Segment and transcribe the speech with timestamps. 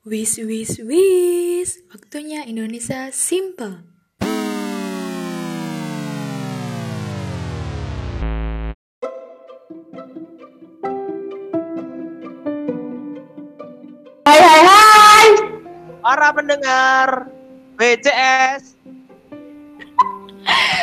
[0.00, 3.84] Wis wis wis, waktunya Indonesia Simple.
[14.24, 15.26] Hai hai hai.
[16.00, 17.28] Para pendengar
[17.76, 18.72] BCS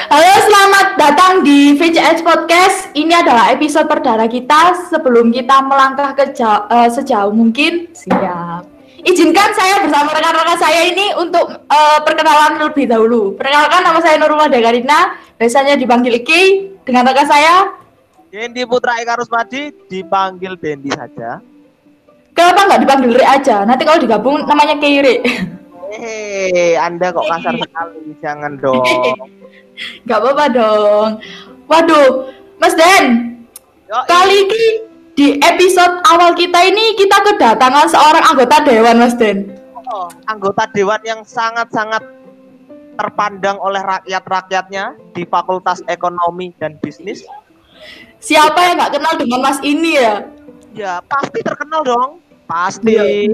[0.08, 2.96] Halo, selamat datang di VCS Podcast.
[2.96, 7.92] Ini adalah episode perdana kita sebelum kita melangkah ke jau- eh, sejauh mungkin.
[7.92, 8.77] Siap.
[9.06, 13.22] Izinkan saya bersama rekan-rekan saya ini untuk eh, perkenalan terlebih dahulu.
[13.38, 16.74] Perkenalkan nama saya Nurul Dekarina, biasanya dipanggil Iki.
[16.88, 17.78] Dengan rekan saya,
[18.28, 21.40] Dendi Putra Eka Rusmadi dipanggil Dendi saja.
[22.38, 23.66] kenapa nggak dipanggil Ri aja?
[23.66, 25.26] Nanti kalau digabung namanya Kiri.
[25.88, 28.84] Hehehe, Anda kok kasar sekali, jangan dong.
[30.10, 31.10] Gak apa-apa dong.
[31.70, 33.38] Waduh, Mas Den,
[33.88, 34.64] Yo, Kali ini
[35.18, 39.50] di episode awal kita ini kita kedatangan seorang anggota dewan Mas Den.
[39.90, 42.06] oh, anggota dewan yang sangat-sangat
[43.02, 47.26] terpandang oleh rakyat-rakyatnya di Fakultas Ekonomi dan Bisnis.
[48.22, 50.30] Siapa yang nggak kenal dengan Mas ini ya?
[50.78, 52.22] Ya, pasti terkenal dong.
[52.46, 52.94] Pasti.
[52.94, 53.34] Iya.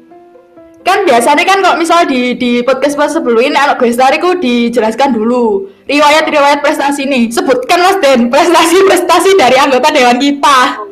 [0.83, 5.15] Kan biasanya kan kalau misalnya di di podcast pas sebelum ini anak gue ku dijelaskan
[5.15, 7.31] dulu riwayat-riwayat prestasi nih.
[7.31, 10.82] Sebutkan Mas Den prestasi-prestasi dari anggota dewan kita.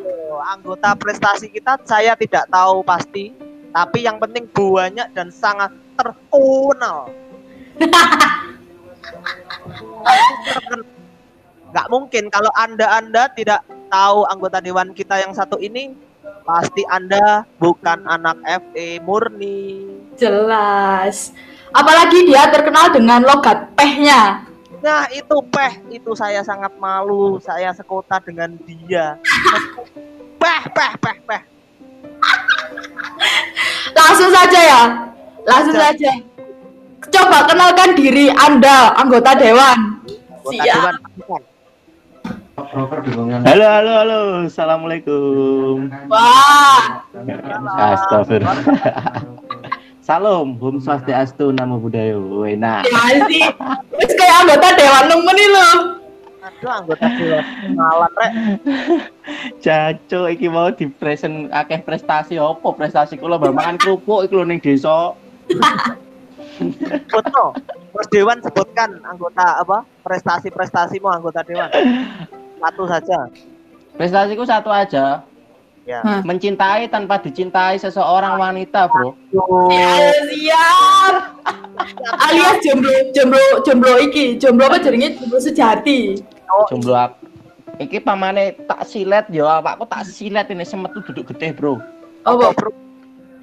[0.52, 3.32] Anggota prestasi kita saya tidak tahu pasti,
[3.72, 7.08] tapi yang penting banyak dan sangat terkenal.
[11.72, 15.96] Nggak mungkin kalau anda-anda tidak tahu anggota dewan kita yang satu ini,
[16.44, 19.88] pasti anda bukan anak FE murni.
[20.20, 21.32] Jelas.
[21.72, 24.44] Apalagi dia terkenal dengan logat pehnya.
[24.84, 29.16] Nah itu peh, itu saya sangat malu, saya sekota dengan dia.
[30.42, 31.40] Peh, peh, peh, peh.
[33.94, 34.82] Langsung saja ya.
[35.46, 35.94] Langsung Saja.
[35.94, 36.12] saja.
[37.12, 40.02] Coba kenalkan diri Anda, anggota dewan.
[40.42, 40.66] Anggota Siap.
[40.66, 40.94] dewan.
[43.42, 44.18] Halo, halo, halo.
[44.50, 45.86] Assalamualaikum.
[46.10, 47.06] Wah,
[47.94, 48.58] Astagfirullah.
[50.02, 52.18] Salam, Om Swastiastu, Namo Buddhaya.
[52.50, 52.82] Enak.
[52.90, 53.46] ya sih.
[53.94, 55.68] Wis kayak anggota dewan nemen nih lo.
[56.42, 58.32] Aduh anggota dewan kenalan rek.
[59.64, 62.74] Caco iki mau di present akeh prestasi opo?
[62.74, 65.14] Prestasi kula mbak mangan kerupuk iku lho ning desa.
[67.06, 67.48] Betul.
[67.94, 69.86] Mas Dewan sebutkan anggota apa?
[70.02, 71.70] Prestasi-prestasimu anggota Dewan.
[72.58, 73.18] Satu saja.
[73.94, 75.22] Prestasiku satu aja,
[75.82, 75.98] Ya.
[75.98, 76.22] Hah.
[76.22, 79.18] mencintai tanpa dicintai seseorang wanita, Bro.
[79.66, 81.14] Ya, siap.
[82.30, 86.22] Alias jomblo, jomblo, jomblo iki, jomblo apa jaringnya jomblo sejati.
[86.52, 87.24] Oh, Jomblo aku.
[87.80, 91.80] Iki pamane tak silet yo, awakku tak silet ini semetu duduk gede, Bro.
[92.28, 92.70] Oh, bro.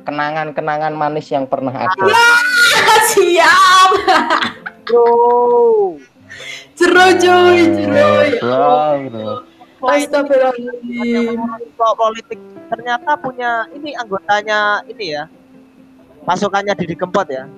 [0.05, 1.89] Kenangan-kenangan manis yang pernah ada.
[3.11, 3.89] siap.
[4.85, 5.97] Bro.
[6.77, 8.39] Jero cuy, jero ya.
[9.79, 11.39] Astagfirullahaladzim.
[11.75, 12.39] Politik
[12.69, 15.23] ternyata punya ini anggotanya ini ya.
[16.23, 17.49] Pasukannya Didi Kempot ya.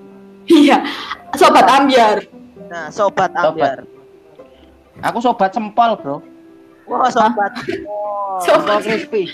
[0.50, 0.82] Iya,
[1.38, 2.26] sobat ambiar.
[2.66, 3.86] Nah, sobat ambiar.
[5.00, 6.16] Aku sobat sempol, Bro.
[6.84, 7.52] Wah, sobat.
[8.32, 8.40] Oh.
[8.40, 9.28] Sobat crispy.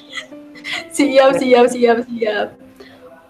[0.90, 2.46] Siap, siap, siap, siap.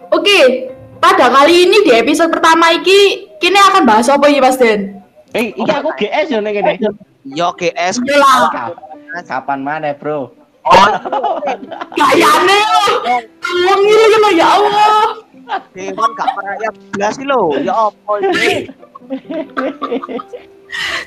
[0.09, 4.97] Oke, pada kali ini di episode pertama iki kini akan bahas apa ya Mas Den?
[5.37, 6.81] Eh, iki aku GS yo ning kene.
[7.21, 8.01] Yo GS.
[8.01, 8.73] Iyalah.
[9.29, 10.33] Kapan mana, Bro?
[11.93, 12.85] Kayane lo.
[13.37, 14.93] Tolong ini lo ya Allah.
[15.77, 17.41] Dewan gak pernah ya belas lo.
[17.61, 18.49] Ya apa ini?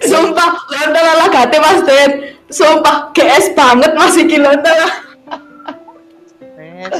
[0.02, 2.10] Sumpah, lontar lah gate Mas Den.
[2.50, 4.76] Sumpah, GS banget Mas iki lontar.
[6.58, 6.94] Wes.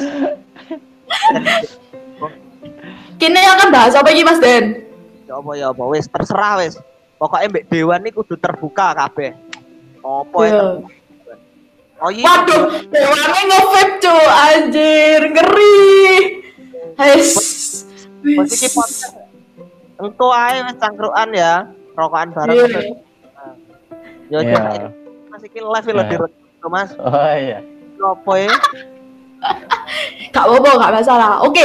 [3.19, 4.87] Kini akan bahas apa iki Mas Den?
[5.27, 6.79] Ya apa ya apa wis terserah wis.
[7.19, 9.35] Pokoknya mbek dewan ini kudu terbuka kabeh.
[10.03, 10.51] Apa ya?
[10.51, 10.67] Ya.
[12.03, 12.27] Oh iya.
[12.27, 15.87] Waduh, dewannya nge-vape cu, anjir, ngeri.
[16.99, 17.31] Hes.
[18.27, 19.15] Wis iki podcast.
[20.03, 21.71] Engko ae wis cangkruan ya.
[21.93, 22.57] Rokokan bareng.
[22.57, 22.67] Iya.
[22.69, 23.55] Nah.
[24.29, 24.51] Yo Iya.
[24.51, 24.81] jangan
[25.29, 26.09] Mas iki live lho Iya.
[26.09, 26.37] di Rodo,
[26.67, 26.91] Mas.
[26.97, 27.59] Oh iya.
[27.99, 28.53] Apa ya?
[30.33, 31.33] Gak apa-apa, gak masalah.
[31.43, 31.65] Oke,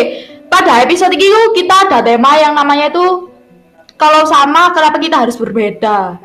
[0.50, 3.30] pada episode ini tuh kita ada tema yang namanya itu
[3.96, 6.18] kalau sama kenapa kita harus berbeda.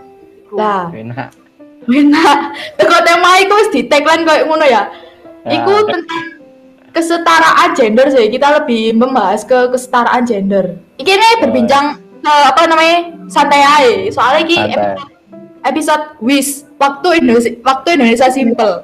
[0.52, 1.32] Lah, Enak.
[1.86, 2.38] enak.
[2.76, 4.88] Teko tema itu wis di tagline kayak ngono ya.
[5.44, 5.50] Ya.
[5.56, 6.24] Iku tentang
[6.90, 8.28] kesetaraan gender sih.
[8.28, 10.76] Kita lebih membahas ke kesetaraan gender.
[10.98, 12.98] Iki nih berbincang ke apa namanya
[13.32, 14.12] santai aja.
[14.12, 14.76] Soalnya iki Santai.
[14.76, 15.08] episode,
[15.64, 18.74] episode wish waktu Indonesia waktu Indonesia simple.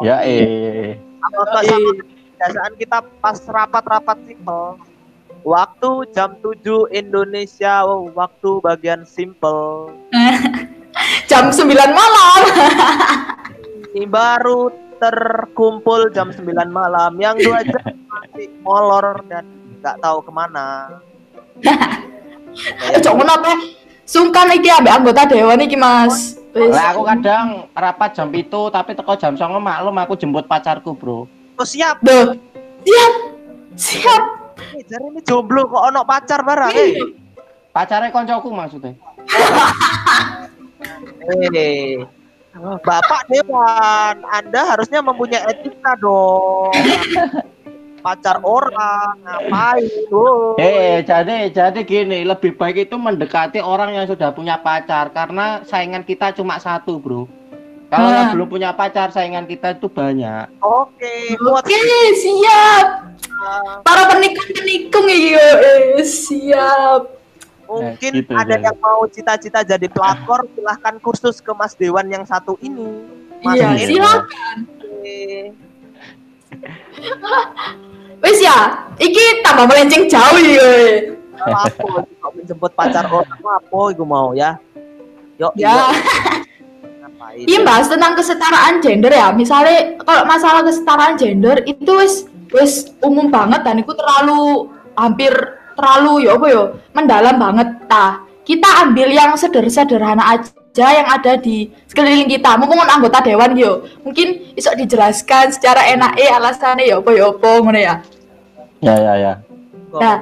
[0.00, 0.96] Ya eh.
[1.20, 1.60] Apa
[2.40, 4.80] kebiasaan kita pas rapat-rapat simpel.
[5.40, 9.92] Waktu jam 7 Indonesia, waktu bagian simple.
[11.30, 12.40] Jam 9 malam.
[13.96, 14.68] Ini baru
[15.00, 17.14] terkumpul jam 9 malam.
[17.16, 19.46] Yang dua jam masih molor dan
[19.80, 21.00] nggak tahu ke mana.
[22.98, 23.79] Ojo ngono apa?
[24.10, 26.34] Sungkan iki ambek anggota dewan iki, Mas.
[26.50, 31.30] Lah aku kadang rapat jam itu tapi teko jam 09.00 maklum aku jemput pacarku, Bro.
[31.30, 32.02] Oh siap.
[32.02, 32.34] Duh.
[32.82, 33.12] Siap.
[33.78, 34.22] Siap.
[34.74, 36.74] Eh, Jare ini jomblo kok ono pacar barang.
[36.74, 36.98] Eh.
[37.70, 38.98] Pacarnya koncoku maksudnya.
[41.20, 42.00] Eh,
[42.82, 46.72] Bapak Dewan, Anda harusnya mempunyai etika dong.
[48.00, 49.84] Pacar orang, ngapain?
[50.08, 50.56] Oh.
[50.56, 56.00] Eh, jadi jadi gini, lebih baik itu mendekati orang yang sudah punya pacar karena saingan
[56.00, 57.28] kita cuma satu, Bro.
[57.86, 58.14] Kalau Ah.
[58.22, 60.48] yang belum punya pacar, saingan kita itu banyak.
[60.58, 61.80] Oke, buat Oke,
[62.14, 62.86] siap.
[63.82, 65.46] Para penikung-penikung iki yo.
[65.98, 67.02] Eh, siap.
[67.70, 68.66] mungkin gitu, ada Jan.
[68.66, 73.06] yang mau cita-cita jadi pelakor, silahkan kursus ke Mas Dewan yang satu ini.
[73.46, 74.56] Mas Iya, silakan.
[74.82, 75.54] Oke.
[78.20, 80.68] Wis ya, iki tambah melenceng jauh ya.
[82.20, 84.60] Kok menjemput pacar orang apa iku mau ya?
[85.40, 85.88] Yuk, Ya.
[87.00, 87.46] Ngapain?
[87.48, 89.32] Iya bahas tentang kesetaraan gender ya.
[89.32, 94.68] Misalnya kalau masalah kesetaraan gender itu wis wis umum banget dan itu terlalu
[94.98, 95.32] hampir
[95.78, 96.62] terlalu ya apa ya
[96.92, 97.68] mendalam banget.
[97.88, 102.54] Nah, kita ambil yang sederhana aja yang ada di sekeliling kita.
[102.54, 107.50] Mumpung anggota dewan yo, mungkin bisa dijelaskan secara enak eh alasannya ya apa ya apa
[107.58, 107.94] ngono ya.
[108.80, 109.32] Ya, ya, ya.
[109.98, 110.16] Nah.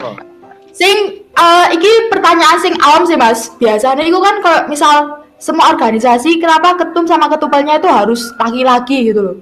[0.73, 3.53] Sing eh iki pertanyaan sing awam sih Mas.
[3.61, 4.95] Biasanya itu kan kalau misal
[5.39, 9.37] semua organisasi kenapa ketum sama ketupelnya itu harus laki-laki gitu loh.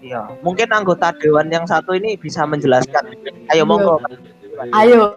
[0.00, 3.12] Iya, mungkin anggota dewan yang satu ini bisa menjelaskan.
[3.52, 4.00] Ayo monggo.
[4.72, 5.16] Ayo,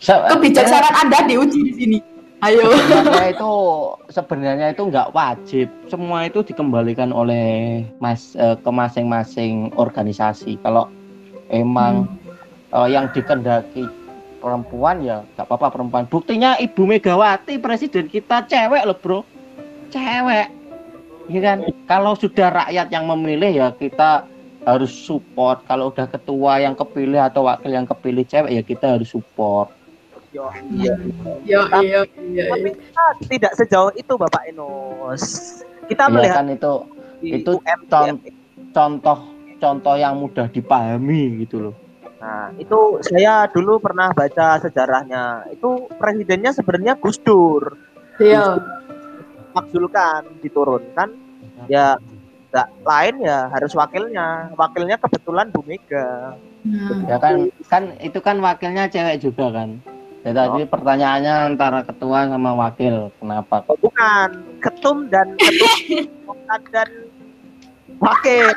[0.00, 1.98] Se- kebijaksanaan Anda diuji di sini.
[2.42, 2.74] Ayo.
[2.74, 3.52] sebenarnya itu
[4.10, 5.70] sebenarnya itu nggak wajib.
[5.86, 10.58] Semua itu dikembalikan oleh mas eh, ke masing-masing organisasi.
[10.58, 10.90] Kalau
[11.54, 12.10] emang
[12.74, 13.86] eh, yang dikendaki
[14.42, 16.10] perempuan ya nggak apa-apa perempuan.
[16.10, 19.20] Buktinya ibu Megawati presiden kita cewek loh bro.
[19.94, 20.50] Cewek.
[21.30, 21.62] Ya kan?
[21.86, 24.26] Kalau sudah rakyat yang memilih ya kita
[24.66, 25.62] harus support.
[25.70, 29.70] Kalau udah ketua yang kepilih atau wakil yang kepilih cewek ya kita harus support
[30.32, 30.94] Yo, iya.
[31.44, 35.22] Yo, iya, iya, Tapi kita tidak sejauh itu Bapak Enos.
[35.84, 36.72] Kita ya melihat kan itu
[37.20, 37.52] itu
[37.92, 38.20] con-
[38.72, 39.18] contoh
[39.60, 41.74] contoh yang mudah dipahami gitu loh.
[42.22, 45.52] Nah, itu saya dulu pernah baca sejarahnya.
[45.52, 47.76] Itu presidennya sebenarnya Gus Dur.
[48.22, 48.56] iya.
[49.52, 51.12] Makzulkan, diturunkan.
[51.68, 52.00] Ya,
[52.48, 54.54] nggak lain ya harus wakilnya.
[54.56, 56.40] Wakilnya kebetulan Bu Mega.
[56.62, 59.82] Nah, Ya kan kan itu kan wakilnya cewek juga kan.
[60.22, 63.10] Ya tadi pertanyaannya antara ketua sama wakil.
[63.18, 63.66] Kenapa?
[63.66, 64.28] Oh, bukan,
[64.62, 66.38] ketum dan ketum
[66.70, 66.88] dan
[67.98, 68.54] wakil.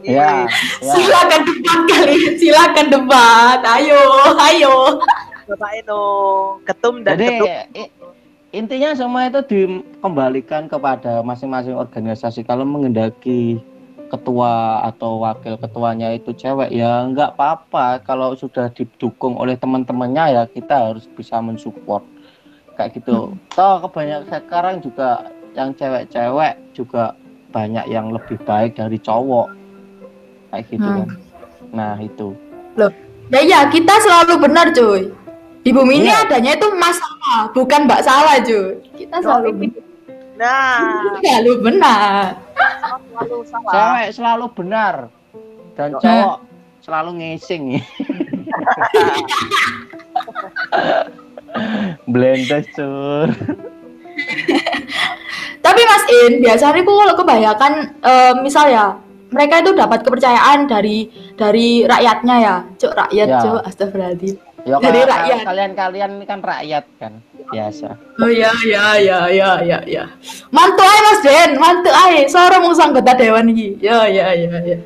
[0.00, 0.48] Ya,
[0.80, 0.88] ya.
[0.96, 3.60] Silakan debat kali, silakan debat.
[3.60, 4.00] Ayo,
[4.40, 4.74] ayo.
[5.46, 6.02] Bapak Eno,
[6.66, 7.46] ketum dan Jadi ketum.
[8.50, 12.42] intinya semua itu dikembalikan kepada masing-masing organisasi.
[12.42, 13.60] Kalau mengendaki
[14.06, 18.00] ketua atau wakil ketuanya itu cewek ya nggak apa-apa.
[18.02, 22.02] Kalau sudah didukung oleh teman-temannya ya kita harus bisa mensupport
[22.74, 23.34] kayak gitu.
[23.54, 27.16] Toh kebanyakan sekarang juga yang cewek-cewek juga
[27.50, 29.48] banyak yang lebih baik dari cowok
[30.52, 30.98] kayak gitu Hmm.
[31.02, 31.08] kan.
[31.72, 32.28] Nah itu.
[33.26, 35.10] Ya ya, kita selalu benar, cuy.
[35.66, 36.30] Di bumi ini Iya.
[36.30, 38.78] adanya itu masalah, bukan mbak salah, cuy.
[38.94, 39.82] Kita selalu benar.
[40.38, 42.38] Nah, Selalu benar.
[42.88, 43.72] Selalu salah.
[43.72, 44.94] Cewek selalu benar
[45.74, 45.98] dan Yo.
[46.00, 46.36] cowok
[46.80, 47.64] selalu ngising.
[52.06, 53.28] Blendes cur.
[55.60, 58.94] Tapi Mas In, biasanya aku kalau kebanyakan eh, misal ya,
[59.34, 62.54] mereka itu dapat kepercayaan dari dari rakyatnya ya.
[62.78, 63.40] Cuk, rakyat, Ya.
[63.42, 63.60] cuk.
[63.66, 64.45] Astagfirullahaladzim.
[64.66, 65.46] Ya kalau rakyat.
[65.46, 67.22] kalian-kalian ini kan rakyat kan
[67.54, 67.94] biasa.
[68.18, 70.04] Oh ya, ya, ya, ya, ya, ya.
[70.50, 72.26] Mantu aja Mas Den, mantu aja.
[72.26, 73.78] Seorang mau anggota dewan iki.
[73.78, 74.78] Ya, ya, ya, ya.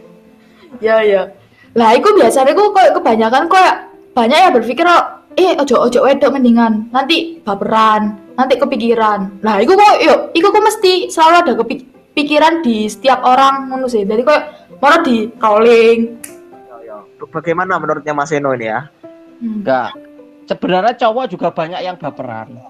[0.84, 1.22] Ya, ya.
[1.72, 5.04] Lah, itu biasanya aku kayak kebanyakan kayak banyak yang berpikir oh,
[5.38, 10.64] eh ojo ojo wedok mendingan nanti baperan nanti kepikiran lah itu kok yuk itu kok
[10.66, 14.40] mesti selalu ada kepikiran di setiap orang ngono sih jadi kok
[14.82, 16.00] mau di rolling.
[17.20, 18.88] Bagaimana menurutnya Mas Eno ini ya?
[19.40, 19.90] enggak
[20.46, 22.60] sebenarnya cowok juga banyak yang baperan.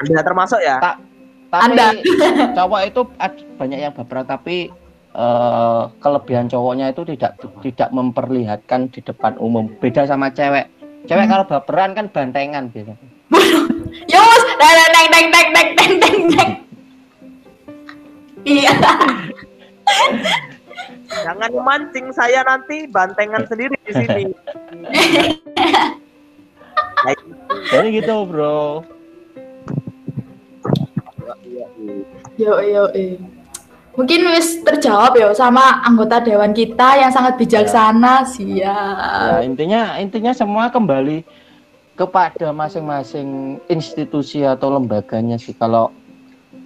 [0.00, 0.80] Anda termasuk ya?
[0.80, 0.92] Ta
[1.50, 1.86] tapi anda.
[2.58, 3.00] cowok itu
[3.58, 4.72] banyak yang baperan tapi
[5.12, 9.68] uh, kelebihan cowoknya itu tidak tidak memperlihatkan di depan umum.
[9.82, 10.70] Beda sama cewek.
[11.04, 11.32] Cewek hmm.
[11.32, 12.94] kalau baperan kan bantengan gitu
[14.08, 14.42] ya mas
[15.10, 16.50] deng, deng, deng, deng, deng, deng,
[18.44, 18.74] iya.
[21.10, 24.24] Jangan mancing saya nanti bantengan sendiri di sini.
[27.70, 28.84] Jadi gitu, Bro.
[32.40, 33.20] Yo yo eh.
[33.98, 38.24] Mungkin wis terjawab ya sama anggota dewan kita yang sangat bijaksana.
[38.24, 38.56] Siap.
[38.56, 41.26] Ya, intinya intinya semua kembali
[41.98, 45.92] kepada masing-masing institusi atau lembaganya sih kalau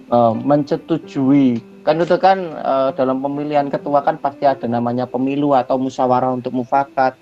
[0.07, 5.77] eh, menyetujui kan itu kan eh, dalam pemilihan ketua kan pasti ada namanya pemilu atau
[5.77, 7.13] musyawarah untuk mufakat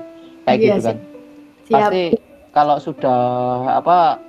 [0.48, 0.98] kayak Iya gitu kan
[1.68, 1.72] Siap.
[1.76, 2.04] pasti
[2.56, 3.22] kalau sudah
[3.84, 4.24] apa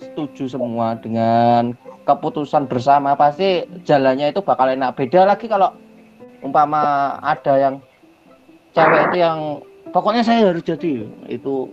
[0.00, 1.76] setuju semua dengan
[2.08, 5.72] keputusan bersama pasti jalannya itu bakal enak beda lagi kalau
[6.40, 7.74] umpama ada yang
[8.76, 9.38] cewek itu yang
[9.92, 11.72] pokoknya saya harus jadi itu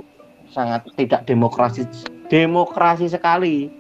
[0.52, 1.88] sangat tidak demokrasi
[2.28, 3.72] demokrasi sekali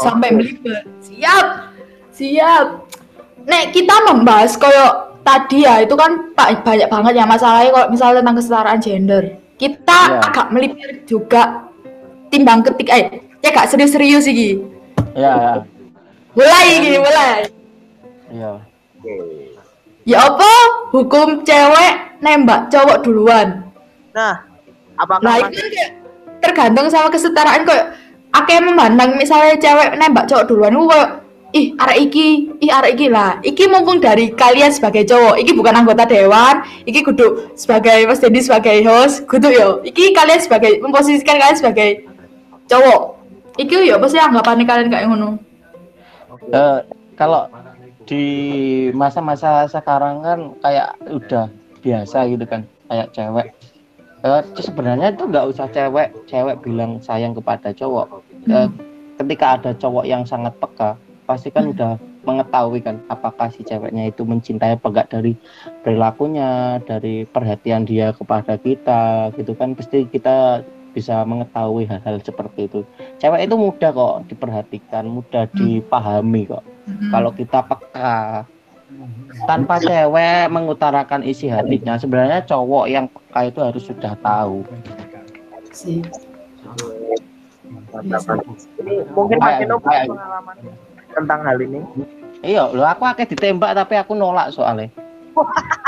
[0.00, 0.84] sampai belibet.
[1.04, 1.75] Siap.
[2.16, 2.66] Siap.
[3.44, 4.86] Nek kita membahas koyo
[5.20, 9.24] tadi ya itu kan pa- banyak banget ya masalahnya kalau misalnya tentang kesetaraan gender.
[9.56, 10.20] Kita Iya.
[10.22, 11.68] agak melipir juga
[12.28, 13.04] timbang ketik eh
[13.38, 14.60] ya gak serius-serius iki.
[15.14, 15.52] ya ya
[16.32, 17.36] Mulai iki, mulai.
[18.30, 18.52] ya
[20.04, 20.52] Ya apa?
[20.92, 23.64] Hukum cewek nembak cowok duluan.
[24.12, 24.38] Nah,
[24.94, 25.90] apakah Nah, itu kan kayak
[26.38, 27.90] tergantung sama kesetaraan kok.
[28.30, 31.10] Akeh memandang misalnya cewek nembak cowok duluan itu kayak
[31.54, 33.38] ih arek iki, ih arek iki lah.
[33.42, 38.42] Iki mumpung dari kalian sebagai cowok, iki bukan anggota dewan, iki kudu sebagai Mas Dendi
[38.42, 39.68] sebagai host, kudu yo.
[39.86, 42.06] Iki kalian sebagai memposisikan kalian sebagai
[42.66, 43.00] cowok.
[43.56, 45.38] Iki yo pasti anggapannya kalian kayak ngono.
[46.50, 46.78] Eh,
[47.18, 47.50] kalau
[48.06, 48.24] di
[48.94, 51.50] masa-masa sekarang kan kayak udah
[51.82, 53.50] biasa gitu kan kayak cewek
[54.24, 58.68] Eh, sebenarnya itu nggak usah cewek cewek bilang sayang kepada cowok Eh,
[59.18, 60.94] ketika ada cowok yang sangat peka
[61.26, 65.34] pasti kan udah mengetahui kan apakah si ceweknya itu mencintai apa enggak dari
[65.82, 69.74] perilakunya dari perhatian dia kepada kita gitu kan.
[69.74, 70.62] Pasti kita
[70.96, 72.80] bisa mengetahui hal-hal seperti itu.
[73.20, 76.64] Cewek itu mudah kok diperhatikan mudah dipahami kok.
[77.12, 78.46] Kalau kita peka
[79.44, 84.62] tanpa cewek mengutarakan isi hatinya sebenarnya cowok yang peka itu harus sudah tahu.
[85.74, 86.00] Sih.
[89.16, 90.56] mungkin punya kayak- pengalaman
[91.16, 91.80] tentang hal ini?
[92.44, 94.92] iya lo aku akeh ditembak tapi aku nolak soalnya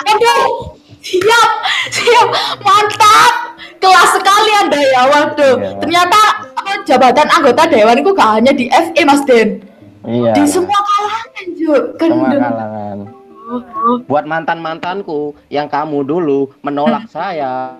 [0.05, 1.51] Aduh, siap,
[1.89, 2.29] siap,
[2.61, 5.57] mantap, kelas sekali anda ya, waduh.
[5.57, 5.73] Iya.
[5.81, 6.21] Ternyata
[6.53, 9.65] apa, jabatan anggota dewan itu gak hanya di FE Mas Den,
[10.05, 11.83] iya di semua kalangan Juk.
[11.97, 12.43] semua Kendeng.
[12.45, 12.99] kalangan
[14.05, 17.73] buat mantan mantanku yang kamu dulu menolak saya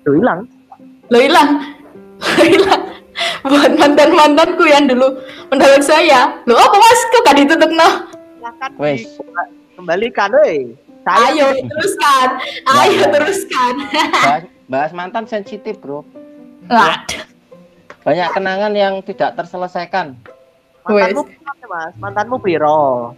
[0.00, 0.48] Tuh hilang.
[1.12, 1.60] Lo hilang,
[2.24, 2.82] lo hilang.
[3.40, 5.16] Buat mantan mantanku yang dulu
[5.48, 7.00] menolak saya, lo apa mas?
[7.08, 7.88] Kok gak ditutup no?
[8.36, 9.02] Silakan Wes.
[9.76, 10.76] kembalikan, woi.
[11.00, 12.28] Saya Ayo teruskan,
[12.68, 13.74] ayo teruskan.
[14.28, 16.04] bahas, bahas mantan sensitif bro
[16.68, 17.24] Waduh,
[18.04, 20.12] banyak kenangan yang tidak terselesaikan
[20.84, 21.92] mantanmu berapa, Mas?
[21.96, 23.16] Mantanmu piro?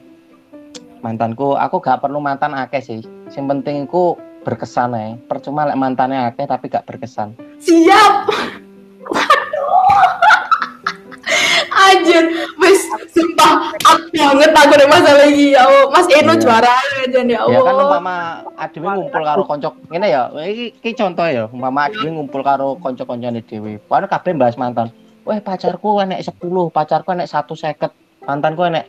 [1.02, 3.00] mantanku aku gak perlu mantan akeh sih
[3.34, 4.14] yang penting ku
[4.46, 8.30] berkesan ya percuma lek mantannya akeh tapi gak berkesan siap.
[11.72, 12.24] Anjir,
[12.60, 12.80] wis
[13.16, 15.88] sumpah up banget aku ada masalah lagi ya Allah.
[15.88, 16.40] Mas Eno Iya.
[16.40, 17.84] juara aja ya ya kan Allah.
[17.88, 18.14] umpama
[18.60, 23.40] adewe ngumpul karo konco ngene ya iki, iki contoh ya umpama adewe ngumpul karo konco-koncone
[23.42, 24.92] dhewe kan kabeh bahas mantan
[25.24, 26.38] weh pacarku enek 10
[26.70, 28.86] pacarku enek 150 mantanku enek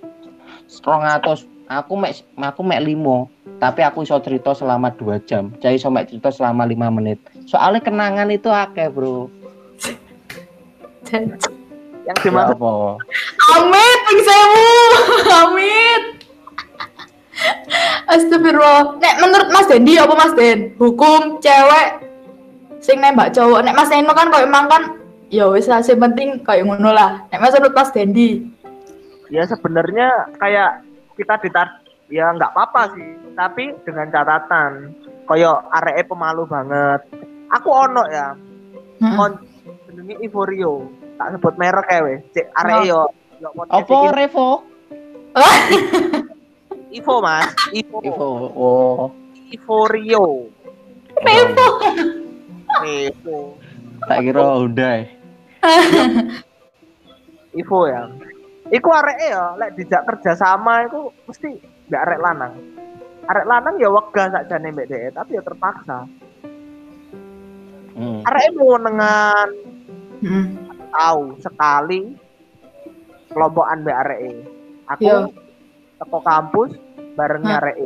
[0.69, 5.87] 200 aku mek aku mek 5 tapi aku iso cerita selama 2 jam jadi iso
[5.87, 9.31] mek cerita selama 5 menit soalnya kenangan itu akeh bro
[12.03, 12.71] Yang ya dimaksud apa
[13.55, 14.69] Amit, ping sewu.
[15.45, 16.03] Amit.
[18.09, 18.99] Astagfirullah.
[18.99, 20.73] Nek menurut Mas Dendi apa Mas Den?
[20.75, 21.87] Hukum cewek
[22.83, 23.63] sing nembak cowok.
[23.63, 24.83] Nek Mas Eno kan kok emang kan
[25.31, 27.23] ya wis lah sing penting kayak ngono lah.
[27.31, 28.51] Nek Mas menurut Mas Dendi.
[29.33, 30.85] ya sebenarnya kayak
[31.17, 34.93] kita ditar ya nggak apa-apa sih tapi dengan catatan
[35.25, 37.01] koyo areke pemalu banget
[37.49, 38.37] aku ono ya
[39.17, 39.33] kon
[39.89, 40.85] jenenge Ivorio
[41.17, 42.17] tak sebut merek ya weh.
[42.33, 43.01] Cek areke yo
[43.41, 44.09] yo podcast apa iki.
[44.17, 44.47] Revo?
[46.97, 47.49] Ivo mas.
[47.73, 47.97] Ivo.
[48.05, 49.07] Ivo oh.
[49.49, 50.25] Ivorio
[51.21, 51.69] Revo.
[52.85, 53.39] Ivo
[54.07, 54.99] tak kira udah
[57.61, 58.03] Ivo ya.
[58.73, 62.53] Iku areke ya lek dijak kerja sama iku mesti nggak arek lanang.
[63.29, 66.09] Arek lanang ya wegah sakjane mbek dhek tapi ya terpaksa.
[67.93, 68.25] Hmm.
[68.25, 69.49] arek mau nengan.
[70.25, 70.45] Hmm.
[70.93, 71.99] Tahu sekali
[73.33, 73.97] kelompokan mbak
[74.87, 75.25] aku Iya.
[75.97, 76.71] teko kampus
[77.17, 77.77] arek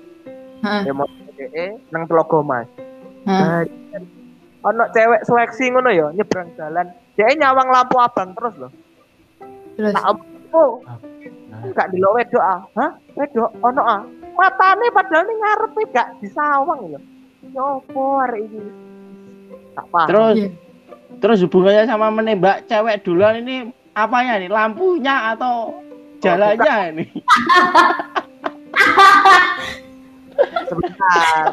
[0.57, 0.81] Heeh.
[0.83, 1.05] demo
[1.37, 2.67] DE nang Telaga Mas
[3.27, 3.63] Heeh.
[3.67, 4.03] Nah,
[4.67, 6.87] ono cewek seleksi ngono ya nyebrang jalan.
[7.19, 8.71] Dia nyawang lampu abang terus loh.
[9.75, 9.93] Terus.
[9.93, 10.15] tak
[10.55, 10.79] oh
[11.63, 12.61] enggak di wedok ah.
[12.75, 12.91] Hah?
[13.19, 13.51] Wedok?
[13.63, 14.01] Ono ah.
[14.37, 16.99] Matane padahal ning ngarepe gak disawang lho
[17.51, 18.59] nyopo arek iki
[19.73, 20.07] tak paham.
[20.09, 20.35] Terus?
[20.37, 20.49] Iya.
[21.17, 23.55] Terus hubungannya sama menembak cewek duluan ini
[23.91, 24.47] apanya nih?
[24.47, 25.81] Lampunya atau
[26.19, 27.05] jalannya ini?
[30.67, 31.45] sebentar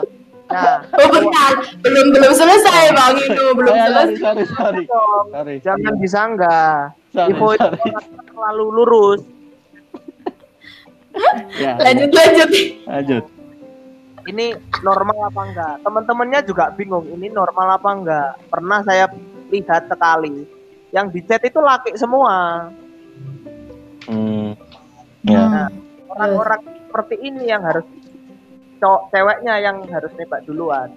[0.44, 4.20] nah Oh bentar, belum belum selesai bang itu belum Oh, ya, sorry, selesai.
[4.20, 4.84] sorry, sorry,
[5.32, 6.76] sorry, jangan disanggah
[7.11, 7.68] sorry, info itu
[8.28, 9.20] terlalu lurus
[11.54, 12.50] Ya, Lanjut lanjut.
[12.84, 13.25] lanjut.
[14.25, 19.06] ini normal apa enggak teman-temannya juga bingung ini normal apa enggak pernah saya
[19.53, 20.47] lihat sekali
[20.95, 22.69] yang di chat itu laki semua
[24.05, 24.53] Hmm.
[25.25, 25.49] Ya.
[25.49, 25.69] Nah,
[26.13, 26.61] orang-orang
[26.93, 27.89] seperti ini yang harus
[28.77, 30.93] cowok ceweknya yang harus nembak duluan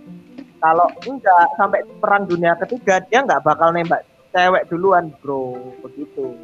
[0.59, 4.03] kalau enggak sampai perang dunia ketiga dia nggak bakal nembak
[4.35, 6.35] cewek duluan bro begitu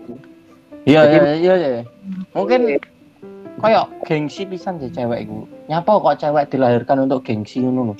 [0.83, 1.83] Iya, iya, iya, iya.
[2.35, 2.75] Mungkin
[3.63, 5.47] kayak gengsi pisan deh cewek itu.
[5.71, 7.95] Nyapa kok cewek dilahirkan untuk gengsi ngono lho.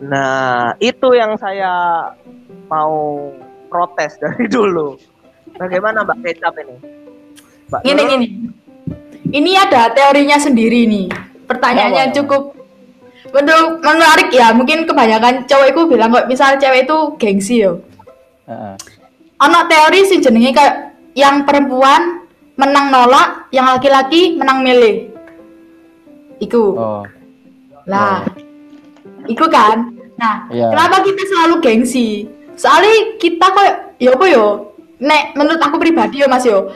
[0.00, 2.08] Nah itu yang saya
[2.72, 3.28] mau
[3.68, 4.96] protes dari dulu
[5.60, 6.76] bagaimana mbak kecap ini
[7.68, 8.28] mbak Gini.
[9.30, 11.06] Ini ada teorinya sendiri nih.
[11.46, 12.14] Pertanyaannya Apa?
[12.18, 12.42] cukup
[13.30, 14.50] menurut menarik ya.
[14.50, 17.78] Mungkin kebanyakan cowok itu bilang kok misal cewek itu gengsi yo.
[18.50, 18.74] Heeh.
[19.38, 22.26] Anak teori sih jenenge kayak yang perempuan
[22.58, 25.14] menang nolak, yang laki-laki menang milih.
[26.42, 26.64] Iku.
[26.74, 27.02] Oh,
[27.86, 28.26] Lah.
[29.30, 29.94] Iku kan.
[30.18, 30.68] Nah, Iya.
[30.74, 32.28] kenapa kita selalu gengsi?
[32.58, 34.74] Soalnya kita kayak ya apa yo?
[35.00, 36.68] Nek menurut aku pribadi yo Mas yo.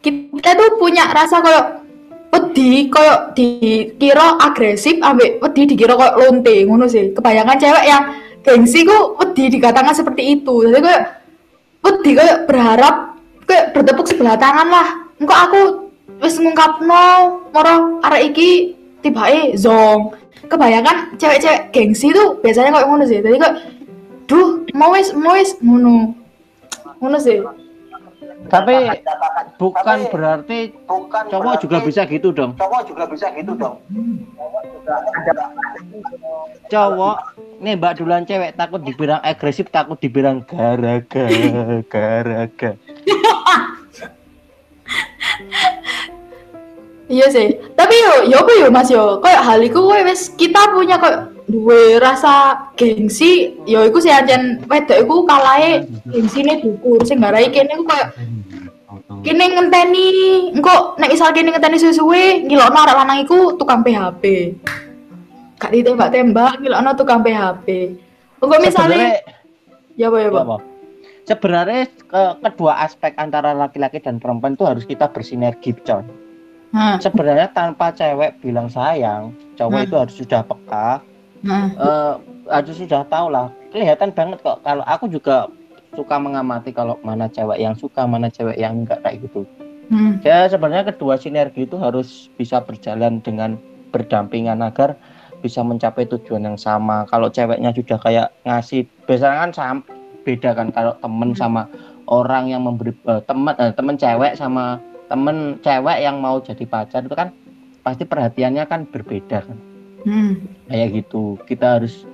[0.00, 1.84] Kita tuh punya rasa kayak
[2.32, 7.12] wedi kayak dikira agresif ambek wedi dikira kayak lonte ngono sih.
[7.12, 8.02] Kebanyakan cewek yang
[8.40, 10.64] gengsi ku wedi dikatakan seperti itu.
[10.70, 11.02] Jadi kayak
[11.84, 12.94] wedi kayak berharap
[13.44, 14.88] kayak bertepuk sebelah tangan lah.
[15.20, 15.60] Engko aku
[16.24, 17.04] wis ngungkapno
[17.52, 18.72] moro arek iki
[19.04, 20.16] tibake zong.
[20.46, 23.18] Kebanyakan cewek-cewek gengsi tuh biasanya kayak ngono sih.
[23.22, 23.56] Jadi kayak
[24.30, 26.14] duh mau wis mau wis ngono.
[27.02, 27.42] Ngono sih.
[28.46, 28.78] tapi
[29.58, 32.54] bukan berarti cowok juga bisa gitu dong.
[36.70, 37.16] Cowok
[37.58, 41.26] nembak duluan cewek takut dibilang agresif, takut dibilang garaga,
[41.90, 42.78] garaga.
[47.06, 47.48] Iya sih.
[47.72, 49.22] Tapi yo yo apa yo Mas yo?
[49.22, 54.58] Kayak hal iku kowe wis kita punya kayak duwe rasa gengsi, yo iku sih ancen
[54.66, 58.10] wedok iku kalahe gengsine dukur sing garai kene iku kayak
[59.22, 60.06] kene ngenteni
[60.50, 64.22] engko nek misal kene ngenteni suwe-suwe ngilokno arek lanang iku tukang PHP.
[65.56, 67.66] Gak ditembak-tembak ngilokno tukang PHP.
[68.42, 70.42] Engko misalnya Sebenarnya ya apa ya, Pak?
[70.42, 70.56] apa?
[71.26, 76.25] Sebenarnya ke- kedua aspek antara laki-laki dan perempuan itu harus kita bersinergi, coy.
[76.76, 79.86] Nah, Sebenarnya tanpa cewek bilang sayang, cowok Hmm.
[79.88, 81.00] itu harus sudah peka,
[81.40, 81.72] nah.
[81.72, 82.12] eh
[82.52, 83.48] harus sudah tahu lah.
[83.72, 85.48] Kelihatan banget kok kalau aku juga
[85.96, 89.48] suka mengamati kalau mana cewek yang suka, mana cewek yang enggak kayak gitu.
[89.88, 90.20] Hmm.
[90.20, 93.56] Ya sebenarnya kedua sinergi itu harus bisa berjalan dengan
[93.88, 95.00] berdampingan agar
[95.40, 97.08] bisa mencapai tujuan yang sama.
[97.08, 99.76] Kalau ceweknya sudah kayak ngasih, biasanya kan sam,
[100.28, 101.40] beda kan kalau temen Hmm.
[101.40, 101.62] sama
[102.04, 107.06] orang yang memberi eh, temen eh, temen cewek sama temen cewek yang mau jadi pacar
[107.06, 107.30] itu kan
[107.82, 109.58] pasti perhatiannya kan berbeda kan
[110.06, 110.38] Hmm.
[110.70, 112.06] kayak gitu kita harus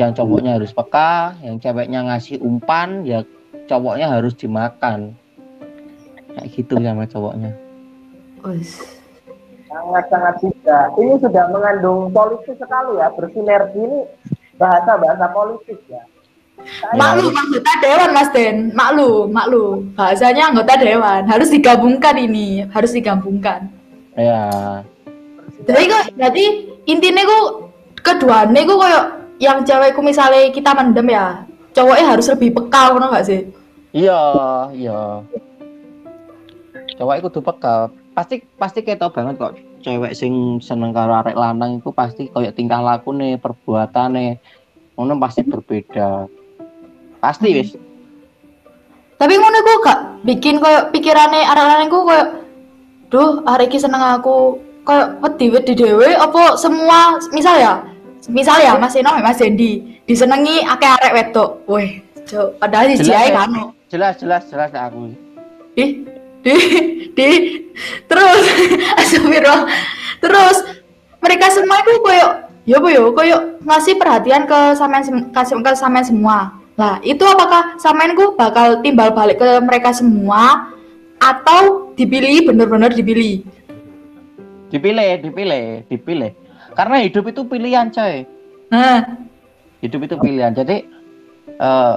[0.00, 3.20] yang cowoknya harus peka yang ceweknya ngasih umpan ya
[3.68, 5.12] cowoknya harus dimakan
[6.32, 7.52] kayak gitu sama cowoknya
[8.44, 9.00] Wes.
[9.68, 10.94] sangat-sangat bisa.
[10.94, 14.00] Ini sudah mengandung politis sekali ya, bersinergi ini
[14.54, 16.04] bahasa-bahasa politis ya.
[16.94, 19.78] Maklum anggota dewan Mas Den, maklum, maklum.
[19.98, 21.22] Bahasanya anggota dewan.
[21.28, 23.68] Harus digabungkan ini, harus digabungkan.
[24.14, 24.80] ya.
[25.64, 26.44] Jadi kok berarti
[26.86, 27.38] intinya ku
[28.04, 29.04] keduanya ku kayak
[29.42, 31.42] yang cewekku misalnya kita mendem ya,
[31.74, 33.40] cowoknya harus lebih peka ngono gak sih?
[33.90, 34.20] iya
[34.74, 35.22] iya.
[36.94, 39.54] Cowok itu peka pasti pasti tahu banget kok.
[39.84, 44.32] Cewek sing seneng karo arek lanang itu pasti kayak tingkah laku nih perbuatan nih
[44.94, 46.24] ngono pasti berbeda
[47.24, 47.70] pasti wis
[49.14, 52.44] Tapi ngono ku gak bikin kayak pikirannya arek lanangku kayak
[53.08, 57.72] duh arek iki seneng aku kayak wedi-wedi dhewe apa semua misal ya
[58.28, 61.50] misal ya Mas Eno Mas Dendi disenengi akeh arek wedok.
[61.68, 62.00] Weh,
[62.60, 63.36] padahal si Jelas, Jai ya.
[63.36, 63.50] kan.
[63.88, 65.14] jelas jelas jelas aku
[65.76, 66.04] Di
[66.44, 66.54] di
[67.14, 67.28] di
[68.08, 68.44] terus
[69.00, 69.64] Astagfirullah.
[70.20, 70.56] Terus
[71.20, 72.28] mereka semua itu koyo
[72.64, 76.63] ya apa yo koyo ngasih perhatian ke sampean ke sampean semua.
[76.74, 80.74] Lah, itu apakah sampean ku bakal timbal balik ke mereka semua
[81.22, 83.46] atau dipilih bener-bener dipilih?
[84.74, 86.32] dipilih dipilih dipilih.
[86.74, 88.26] Karena hidup itu pilihan coy.
[88.74, 89.06] Nah,
[89.78, 90.50] hidup itu pilihan.
[90.50, 90.82] Jadi
[91.46, 91.96] eh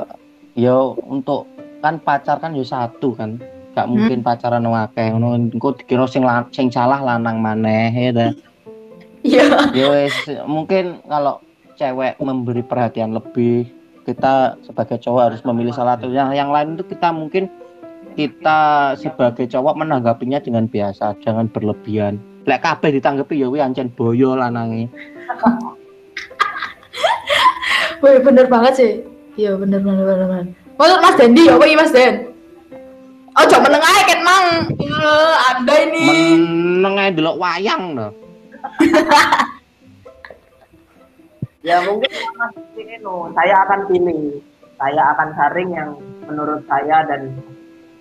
[0.53, 1.49] yo untuk
[1.81, 3.41] kan pacar kan yo satu kan.
[3.73, 8.31] Gak mungkin pacaran wakeh ngono engko dikira sing sing salah lanang maneh ya dah
[9.21, 9.69] iya.
[9.69, 10.17] ya wes
[10.49, 11.37] mungkin kalau
[11.77, 13.69] cewek memberi perhatian lebih
[14.07, 17.51] kita sebagai cowok harus memilih salah satunya yang lain itu kita mungkin
[18.15, 22.15] kita sebagai cowok menanggapinya dengan biasa jangan berlebihan
[22.47, 24.87] lek kabeh ditanggapi ya wi ancen boyo lanange
[27.97, 28.91] Wih, bener banget sih.
[29.41, 30.27] Iya, bener bener bener.
[30.29, 30.45] bener.
[30.77, 32.29] Maksud Mas Dendi apa iki Mas Den?
[33.33, 34.47] Oh, coba meneng ae ket mang.
[34.77, 36.05] Eh, Anda ini.
[36.77, 38.13] meneng ae delok wayang no.
[41.67, 43.15] Ya mungkin itu.
[43.35, 44.39] Saya akan pilih.
[44.79, 45.89] Saya akan saring yang
[46.23, 47.35] menurut saya dan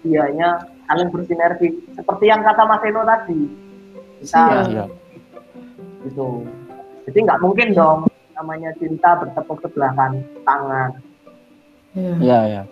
[0.07, 0.55] dianya
[0.87, 1.74] saling bersinergi.
[1.98, 3.40] Seperti yang kata Mas Eno tadi.
[4.22, 4.62] Kita Iya.
[4.70, 4.85] Iya.
[6.07, 6.46] gitu.
[7.11, 8.07] Jadi nggak mungkin dong
[8.38, 10.12] namanya cinta bertepuk sebelah kan
[10.46, 10.90] tangan.
[11.96, 12.62] Iya, Iya, iya.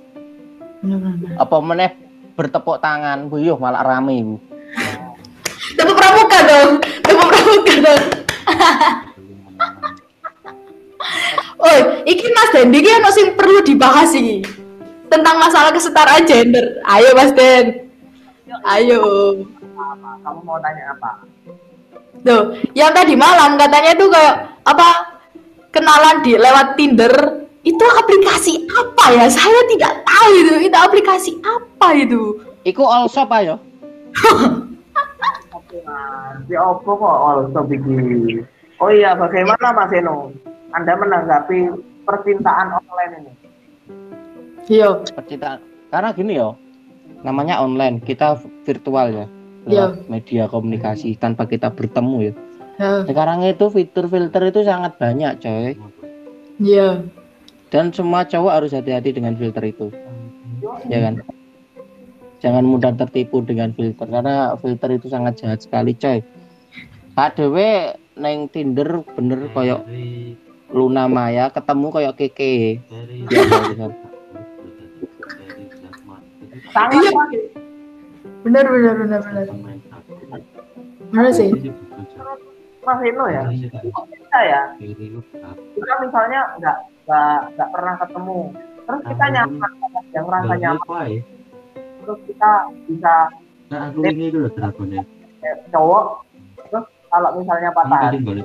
[0.78, 1.34] bener.
[1.34, 1.90] Apa meneh
[2.38, 4.36] bertepuk tangan, bu yuh malah rame bu.
[5.74, 6.70] Tepuk pramuka dong.
[7.02, 8.02] Tepuk pramuka dong.
[11.64, 14.44] Oi, iki Mas Dendi ki ono sing perlu dibahas iki.
[15.08, 16.84] Tentang masalah kesetaraan gender.
[16.84, 17.88] Ayo Mas Den.
[18.68, 19.00] Ayo.
[19.74, 20.10] Apa?
[20.20, 21.24] Kamu mau tanya apa?
[22.24, 24.88] Tuh, yang tadi malam katanya tuh kayak apa?
[25.72, 27.12] Kenalan di lewat Tinder.
[27.64, 29.24] Itu aplikasi apa ya?
[29.32, 30.54] Saya tidak tahu itu.
[30.68, 32.44] Itu aplikasi apa itu?
[32.64, 33.56] Iku all shop ayo.
[35.56, 38.44] Oke mas, di Oppo kok also bikin.
[38.78, 40.30] Oh iya, bagaimana Mas Eno?
[40.74, 41.70] Anda menanggapi
[42.02, 43.32] percintaan online ini?
[44.66, 45.06] Iya.
[45.06, 45.62] Percintaan.
[45.94, 46.58] Karena gini yo.
[47.22, 49.26] Namanya online, kita virtual ya.
[49.64, 52.32] Lewat media komunikasi tanpa kita bertemu ya.
[52.74, 55.78] Ya, Sekarang itu fitur filter itu sangat banyak coy.
[56.60, 57.06] Iya.
[57.70, 59.88] Dan semua cowok harus hati-hati dengan filter itu.
[60.90, 61.22] Ya kan?
[62.44, 66.20] Jangan mudah tertipu dengan filter karena filter itu sangat jahat sekali coy.
[67.14, 67.56] HDW
[68.18, 69.86] neng Tinder bener koyok
[70.74, 72.82] Luna Maya ketemu koyok Keke.
[72.90, 72.98] Ya,
[73.78, 73.86] ya,
[76.74, 77.10] Sangat Iya.
[77.14, 77.30] Mas.
[78.42, 79.46] Benar benar benar benar.
[81.14, 81.48] Mana sih?
[82.84, 86.76] Mas Eno ya, kita ya, kita misalnya nggak
[87.08, 88.40] nggak nggak pernah ketemu,
[88.84, 89.72] terus kita nyaman,
[90.12, 91.08] yang rasa nyaman,
[92.04, 92.52] terus kita
[92.84, 93.14] bisa
[93.72, 96.04] Nah, aku ini dulu eh, cowok,
[96.68, 98.44] terus kalau misalnya patah hati, boleh.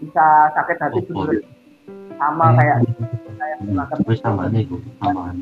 [0.00, 1.36] Bisa sakit hati juga.
[2.20, 2.84] sama kayak
[3.40, 4.08] saya pernah ketemu.
[4.12, 5.34] Wis samaan iku, samaan.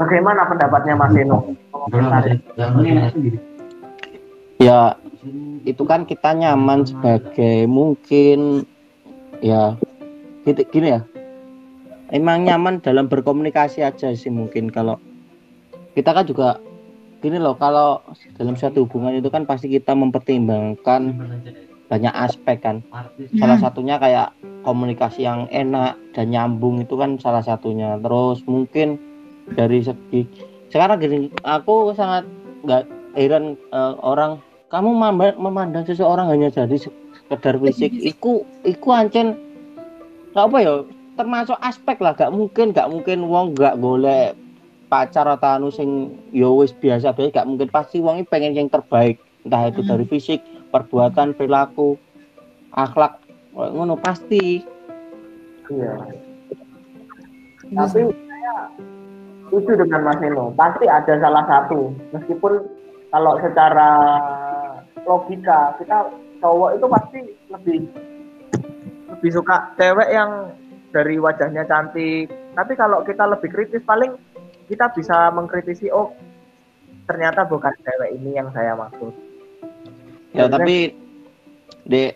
[0.00, 1.38] Bagaimana pendapatnya Mas Eno?
[4.56, 4.96] Ya
[5.68, 8.64] itu kan kita nyaman sebagai mungkin
[9.44, 9.76] ya
[10.48, 11.00] gitu gini ya.
[12.08, 14.96] Emang nyaman dalam berkomunikasi aja sih mungkin kalau
[15.92, 16.48] kita kan juga
[17.24, 18.04] gini loh kalau
[18.36, 21.16] dalam suatu hubungan itu kan pasti kita mempertimbangkan
[21.88, 22.80] banyak aspek kan.
[23.36, 24.32] Salah satunya kayak
[24.64, 28.00] komunikasi yang enak dan nyambung itu kan salah satunya.
[28.00, 28.96] Terus mungkin
[29.52, 30.24] dari segi
[30.72, 32.24] sekarang gini aku sangat
[32.64, 34.40] nggak heran eh, orang
[34.72, 34.90] kamu
[35.38, 37.92] memandang seseorang hanya dari sekedar fisik.
[37.94, 39.38] Iku iku ancen
[40.34, 40.74] nggak apa ya
[41.14, 42.16] termasuk aspek lah.
[42.18, 44.34] Gak mungkin gak mungkin wong gak golek
[44.90, 47.70] pacar atau anu sing yo wis biasa biasa gak mungkin.
[47.70, 49.22] Pasti wong ini pengen yang terbaik.
[49.46, 50.40] Entah itu dari fisik
[50.74, 51.94] perbuatan perilaku
[52.74, 53.22] akhlak
[53.54, 54.74] ngono pasti
[55.72, 55.96] Iya.
[57.72, 58.56] Tapi saya
[59.48, 60.52] setuju dengan Mas Eno.
[60.52, 61.88] Pasti ada salah satu.
[62.12, 62.68] Meskipun
[63.08, 63.90] kalau secara
[65.08, 66.12] logika kita
[66.44, 67.78] cowok itu pasti lebih
[69.08, 70.52] lebih suka cewek yang
[70.92, 72.28] dari wajahnya cantik.
[72.54, 74.14] Tapi kalau kita lebih kritis paling
[74.68, 76.12] kita bisa mengkritisi oh
[77.08, 79.33] ternyata bukan cewek ini yang saya maksud.
[80.34, 80.92] Ya tapi
[81.86, 82.10] di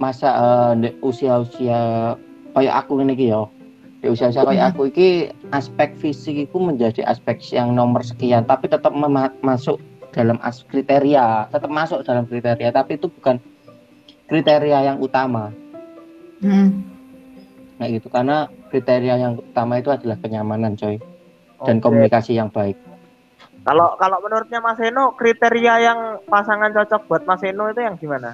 [0.00, 2.14] masa eh, di usia-usia
[2.56, 3.52] kayak aku ini ki yo.
[3.98, 8.94] Di usia-usia kayak aku iki aspek fisik itu menjadi aspek yang nomor sekian tapi tetap
[9.42, 9.82] masuk
[10.14, 11.50] dalam as kriteria.
[11.52, 13.36] Tetap masuk dalam kriteria tapi itu bukan
[14.30, 15.52] kriteria yang utama.
[16.38, 16.86] Hmm.
[17.82, 21.02] kayak gitu karena kriteria yang utama itu adalah kenyamanan coy.
[21.66, 21.90] Dan Oke.
[21.90, 22.78] komunikasi yang baik
[23.68, 28.32] Kalau kalau menurutnya Mas Eno kriteria yang pasangan cocok buat Mas Eno itu yang gimana?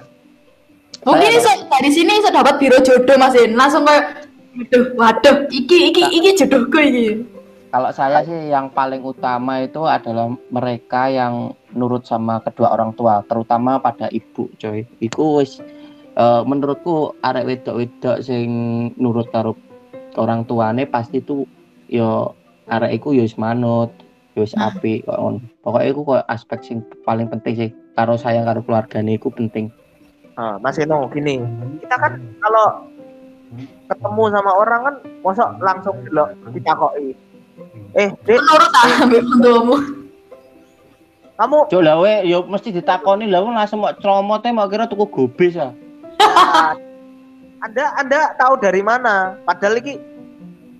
[1.03, 3.59] Mungkin Saya- iso dari sini iso dapat biro jodoh Mas In.
[3.59, 7.07] Langsung kayak waduh, waduh, iki iki iki jodohku iki.
[7.75, 13.19] kalau saya sih yang paling utama itu adalah mereka yang nurut sama kedua orang tua
[13.27, 15.59] terutama pada ibu coy iku wis
[16.15, 18.47] eh, menurutku arek wedok-wedok sing
[18.95, 19.59] nurut karo
[20.15, 21.43] orang tuane pasti tuh
[21.91, 22.31] yo
[22.71, 23.91] arek iku yo wis manut
[24.37, 24.69] wis Nah.
[24.69, 29.15] apik kok ngono pokoknya iku kok aspek sing paling penting sih karo sayang karo keluargane
[29.15, 29.71] iku penting
[30.35, 31.39] Ah, Mas Eno gini,
[31.79, 32.83] kita kan kalau
[33.87, 37.15] ketemu sama orang kan mosok langsung delok ditakoki.
[37.95, 39.75] Eh, Dek, Menurut ah mbek mentuamu.
[41.35, 45.07] kamu Cuk lah we yo mesti ditakoni lah wong langsung mau celomote mau kira tuku
[45.07, 45.71] gobis ah.
[47.63, 49.39] Anda Anda tahu dari mana?
[49.47, 49.95] Padahal iki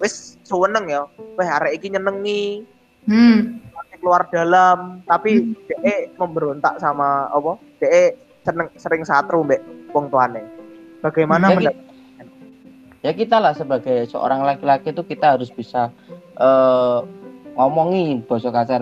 [0.04, 1.08] wis seneng ya.
[1.40, 2.68] Weh arek iki nyenengi,
[3.06, 3.62] Hmm.
[3.96, 7.58] keluar dalam, tapi DE memberontak sama apa?
[7.82, 8.14] DE
[8.46, 9.66] seneng sering satru mbek
[9.98, 10.46] wong tuane.
[11.02, 11.86] Bagaimana Ya, mendapat
[13.06, 15.94] ya kita lah sebagai seorang laki-laki itu kita harus bisa
[16.42, 17.00] eh
[17.56, 18.82] ngomongi bosok kasar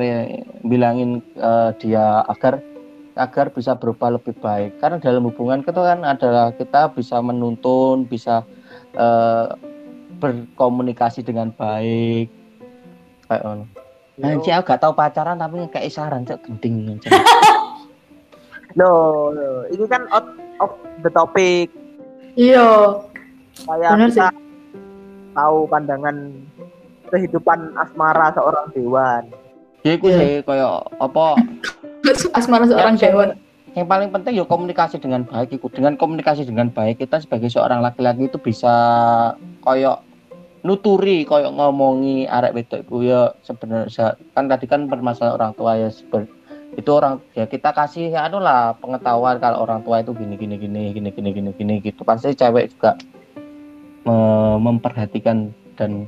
[0.63, 2.63] bilangin eh, dia agar
[3.13, 8.41] agar bisa berubah lebih baik karena dalam hubungan itu kan adalah kita bisa menuntun bisa
[8.95, 9.47] eh,
[10.17, 12.31] berkomunikasi dengan baik
[13.27, 13.43] kayak
[14.15, 17.09] Anjir, aku gak tahu pacaran tapi kayak saran cek genting anjir.
[18.73, 20.69] Loh, loh, ini kan out of
[21.01, 21.73] the topic.
[22.33, 23.01] Iya.
[23.59, 24.21] Kayak Bener sih.
[24.21, 24.29] kita
[25.33, 26.15] tahu pandangan
[27.07, 29.23] kehidupan asmara seorang dewan.
[29.81, 30.17] Ya iku Iya.
[30.17, 31.25] sih kayak apa
[32.37, 33.29] Asmara seorang Ya, dewan.
[33.73, 37.81] yang paling penting ya komunikasi dengan baik iku dengan komunikasi dengan baik kita sebagai seorang
[37.81, 38.69] laki-laki itu bisa
[39.59, 39.97] koyok
[40.63, 45.91] nuturi koyok ngomongi arek wedok iku ya sebenarnya kan tadi kan permasalahan orang tua ya
[45.91, 46.31] seben-
[46.73, 50.55] itu orang ya kita kasih ya anu lah pengetahuan kalau orang tua itu gini gini
[50.57, 52.95] gini gini gini gini gini gitu pasti cewek juga
[54.07, 56.07] me- memperhatikan dan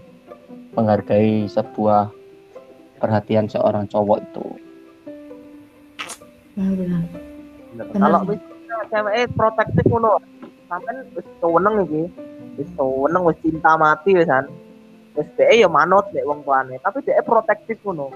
[0.73, 2.09] menghargai sebuah
[2.97, 4.45] perhatian seorang cowok itu
[6.55, 7.03] Benar.
[7.75, 8.19] Bener Kalau
[8.87, 10.23] cewek protektif ngono,
[10.71, 12.03] sampean wis seneng iki.
[12.55, 14.47] Wis seneng wis cinta mati wisan.
[15.13, 18.11] Wis dhek ya manut nek wong tuane, tapi dhek protektif ngono.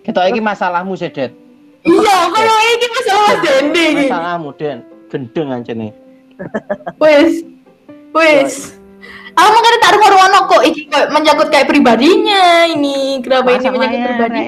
[0.00, 1.32] kita ini masalahmu sih Det
[1.80, 3.96] Iya, kayak iki masalah Mas Dende iki.
[4.04, 5.92] masalahmu Den gendeng aja nih
[7.02, 7.32] Wis.
[8.12, 8.54] Wis.
[9.34, 13.18] Aku makanya tak ngono kok iki kayak menyangkut kayak pribadinya ini.
[13.18, 14.40] Kenapa ini menyangkut pribadi?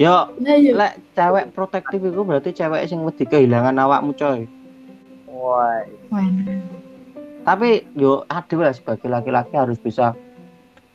[0.00, 0.72] Yo, Nah, iya.
[0.74, 4.50] lek cewek protektif itu berarti cewek sing wedi kehilangan awakmu coy.
[5.28, 5.86] Woi.
[7.42, 10.14] Tapi yo adil lah sebagai laki-laki harus bisa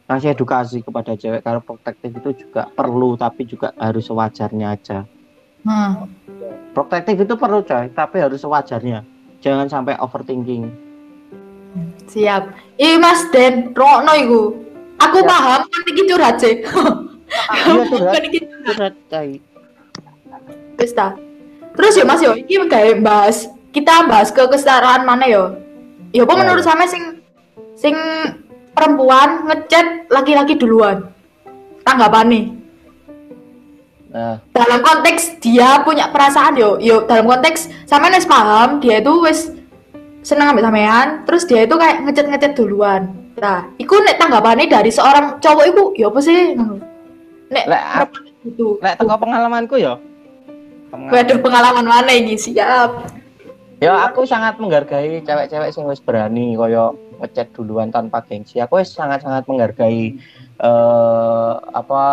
[0.08, 5.04] ngasih edukasi kepada cewek karena protektif itu juga perlu tapi juga harus sewajarnya aja.
[5.68, 6.08] Nah,
[6.72, 9.02] Protektif itu perlu coy, tapi harus sewajarnya.
[9.42, 10.70] Jangan sampai overthinking.
[12.08, 12.54] siap.
[12.80, 14.42] Ih Mas Den, rokno iku.
[15.02, 15.28] Aku Ya.
[15.28, 16.56] paham kan iki curhat sih.
[17.28, 17.84] Iya
[18.16, 18.96] Kan iki Curhat
[20.80, 21.18] wis ta.
[21.76, 25.44] Terus ya Mas yo, iki gawe bahas kita bahas ke kesetaraan mana yo?
[26.18, 27.22] Ya apa Ya, menurut sama sing
[27.78, 27.94] sing
[28.74, 31.06] perempuan ngechat laki-laki duluan?
[31.86, 32.46] Tanggapan nih.
[34.08, 39.14] Nah, dalam konteks dia punya perasaan yo yo dalam konteks sampean wis paham dia itu
[39.22, 39.54] wis
[40.26, 43.14] seneng ambil sampean terus dia itu kayak ngechat ngechat duluan.
[43.38, 46.58] Nah iku nek tanggapannya dari seorang cowok itu ya apa sih?
[47.54, 47.84] Nek Lek,
[48.42, 50.02] gitu lek teko pengalamanku yo.
[50.88, 52.40] waduh pengalaman mana ini?
[52.40, 53.12] Siap
[53.78, 58.58] Ya aku sangat menghargai cewek-cewek sing wis berani koyo ngechat duluan tanpa gengsi.
[58.58, 60.18] Aku wis sangat-sangat menghargai
[60.58, 62.04] eh apa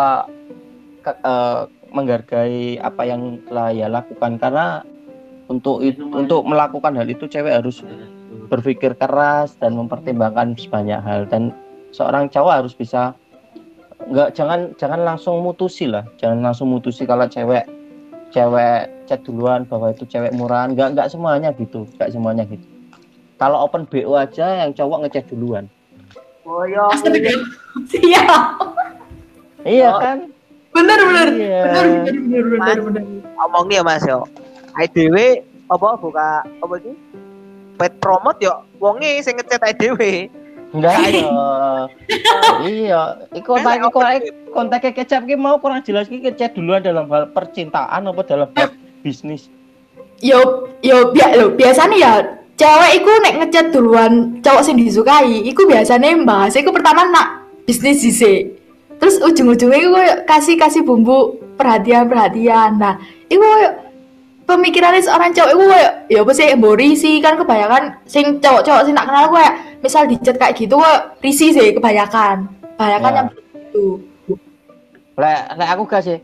[1.01, 4.37] ke- eh, menghargai apa yang telah ia lakukan.
[4.37, 4.85] Karena
[5.49, 7.81] untuk itu untuk melakukan hal itu cewek harus
[8.45, 11.25] berpikir keras dan mempertimbangkan banyak hal.
[11.25, 11.49] Dan
[11.89, 13.17] seorang cowok harus bisa
[14.05, 16.05] nggak jangan jangan langsung mutusi lah.
[16.21, 17.65] Jangan langsung mutusi kalau cewek
[18.29, 20.73] cewek chat duluan bahwa itu cewek murahan.
[20.73, 21.85] Nggak nggak semuanya gitu.
[21.97, 22.65] Nggak semuanya gitu.
[23.35, 25.67] Kalau open bo aja yang cowok ngechat duluan.
[26.45, 26.85] Oh iya.
[27.89, 28.31] siap
[29.65, 29.89] iya.
[29.91, 29.99] Oh.
[29.99, 30.17] kan?
[30.71, 31.27] Bener bener.
[31.35, 31.61] Iya.
[31.67, 33.03] bener bener bener bener bener.
[33.49, 34.23] Omongnya Mas yo.
[34.77, 36.93] IDW apa buka apa iki?
[37.75, 38.63] Pet promote yo.
[38.79, 40.31] Wonge sing ngechat IDW.
[40.75, 41.31] enggak iya
[42.67, 43.01] iya.
[43.31, 43.89] Iku kontak iku
[44.51, 48.67] kontaknya kecap ki mau kurang jelas ki ngechat duluan dalam hal percintaan apa dalam hal
[49.05, 49.53] bisnis?
[50.17, 52.13] Yo yo bi lo biasanya ya
[52.57, 58.01] cewek iku nek ngechat duluan cowok sing disukai iku biasanya bahas iku pertama nak bisnis
[58.01, 58.57] sih
[58.97, 59.91] terus ujung-ujungnya iku
[60.25, 62.95] kasih kasih bumbu perhatian perhatian nah
[63.27, 63.43] iku
[64.45, 67.17] pemikirannya seorang cowok iku koyo ya apa sih mbori sih.
[67.19, 69.49] Kan kebanyakan sing cowok-cowok sing tak kenal koyo
[69.81, 72.45] misal di chat kayak gitu koyo risih sih kebanyakan.
[72.77, 73.17] Kebanyakan Ya.
[73.17, 73.85] yang begitu.
[75.17, 76.17] Lek lek aku gak sih.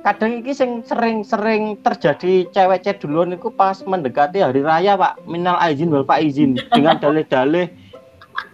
[0.00, 5.28] Kadang iki sing sering-sering terjadi cewek chat duluan itu pas mendekati hari raya, Pak.
[5.28, 7.68] Minal aizin wal faizin dengan dalih-dalih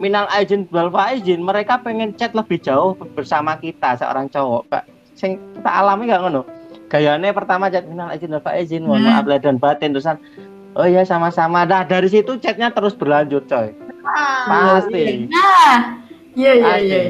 [0.02, 4.84] minal aizin wal faizin mereka pengen chat lebih jauh bersama kita seorang cowok, Pak.
[5.14, 6.42] Sing kita alami gak ngono.
[6.90, 9.14] Gayanya pertama chat minal aizin wal faizin, mohon Hmm.
[9.14, 10.18] maaf lahir dan batin terusan
[10.76, 11.64] Oh ya sama-sama.
[11.64, 13.72] Nah dari situ chatnya terus berlanjut, coy.
[14.46, 15.24] Pasti.
[15.30, 16.04] nah
[16.36, 16.84] iya iya Pasti.
[16.84, 17.02] iya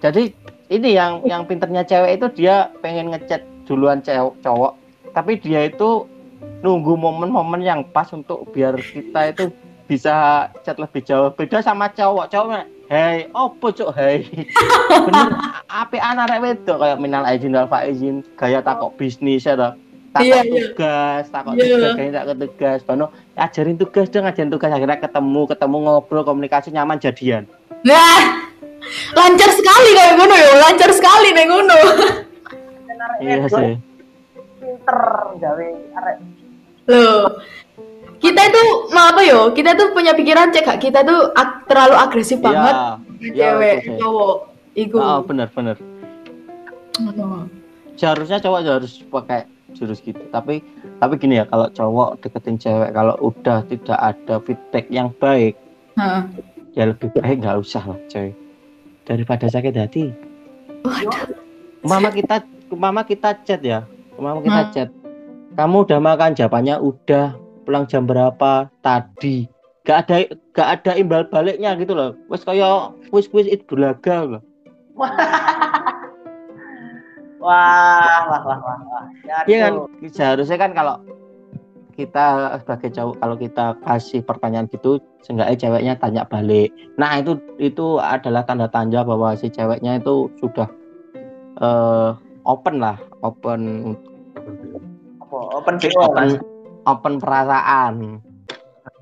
[0.00, 0.22] Jadi
[0.70, 4.78] ini yang yang pinternya cewek itu dia pengen ngechat duluan cewek cowok,
[5.12, 6.06] tapi dia itu
[6.62, 9.50] nunggu momen-momen yang pas untuk biar kita itu
[9.90, 11.34] bisa chat lebih jauh.
[11.34, 14.26] Beda sama cowok, cowok Hei, opo cuk, hei.
[15.06, 15.30] Bener,
[15.70, 19.78] api anak wedok kayak minal aizin wal faizin, gaya takok bisnis ya toh.
[20.10, 20.50] Takok Iya, iya.
[20.74, 21.66] tugas, takok Iya.
[21.70, 22.78] tugas, gaya takok tugas.
[22.82, 23.06] Bano,
[23.38, 27.46] ajarin tugas dong, ajarin tugas akhirnya ketemu, ketemu ngobrol, komunikasi nyaman jadian.
[27.86, 28.49] Nah,
[29.12, 31.76] lancar sekali kayak ngono ya, lancar sekali nih ngono.
[33.20, 33.74] Iya sih.
[34.60, 35.00] pinter
[35.40, 36.16] gawe arek
[36.84, 37.40] Loh,
[38.20, 39.52] kita itu mau apa yo?
[39.52, 42.76] Kita tuh punya pikiran cek gak kita tuh ag- terlalu agresif banget
[43.20, 44.36] Iya, iya, cewek, cowok.
[44.74, 44.96] Iku.
[44.96, 45.76] Oh, bener bener.
[46.98, 47.48] Ngono.
[47.96, 50.20] Seharusnya cowok harus pakai jurus gitu.
[50.28, 50.60] Tapi
[50.98, 55.56] tapi gini ya, kalau cowok deketin cewek kalau udah tidak ada feedback yang baik,
[55.96, 56.22] Heeh.
[56.74, 58.32] ya lebih baik nggak usah lah, coy.
[59.04, 60.04] Daripada sakit hati.
[60.84, 61.36] Waduh.
[61.84, 63.84] Mama kita mama kita chat ya.
[64.20, 64.88] Mama kita chat.
[65.56, 67.34] Kamu udah makan jawabannya udah.
[67.64, 68.68] Pulang jam berapa?
[68.80, 69.48] Tadi.
[69.84, 70.16] Gak ada
[70.52, 72.16] gak ada imbal baliknya gitu loh.
[72.28, 74.42] Wes kayak kuis-kuis it bulaga loh.
[77.40, 79.72] wah wah wah wah wah ya Iya kan
[80.12, 81.00] seharusnya kan kalau
[82.00, 86.72] kita sebagai cowok kalau kita kasih pertanyaan gitu seenggaknya ceweknya tanya balik.
[86.96, 90.68] Nah itu itu adalah tanda tanda bahwa si ceweknya itu sudah
[91.60, 92.10] eh,
[92.48, 93.92] open lah, open
[95.20, 96.28] apa open open
[96.88, 98.24] open perasaan.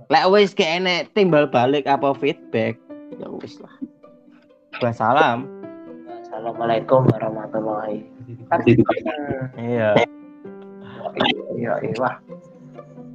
[0.08, 2.80] Lek wis kayak enek timbal balik apa feedback
[3.14, 3.74] ya wis lah.
[4.82, 5.46] Wassalam.
[6.28, 8.04] Assalamualaikum warahmatullahi
[8.46, 9.90] wabarakatuh Iya.
[11.56, 12.14] iya iya wah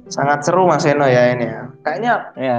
[0.06, 2.58] sangat seru mas Eno ya ini ya kayaknya Iya.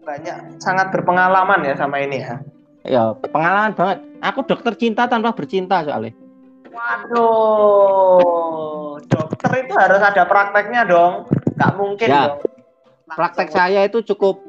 [0.00, 2.36] banyak sangat berpengalaman ya sama ini ya
[2.80, 4.00] Ya, pengalaman banget.
[4.24, 6.16] Aku dokter cinta tanpa bercinta soalnya.
[7.60, 12.22] waduh dokter itu harus ada prakteknya dong nggak mungkin Ya.
[12.30, 12.40] dong
[13.06, 14.40] praktek saya itu cukup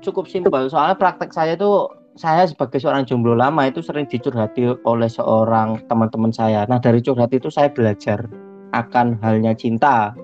[0.00, 5.08] cukup simpel soalnya praktek saya itu saya sebagai seorang jomblo lama itu sering dicurhati oleh
[5.08, 8.28] seorang teman-teman saya nah dari curhat itu saya belajar
[8.70, 10.14] akan halnya cinta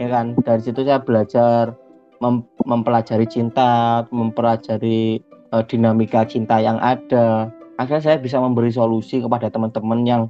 [0.00, 1.76] ya kan dari situ saya belajar
[2.24, 9.52] mem- mempelajari cinta mempelajari eh, dinamika cinta yang ada akhirnya saya bisa memberi solusi kepada
[9.52, 10.22] teman-teman yang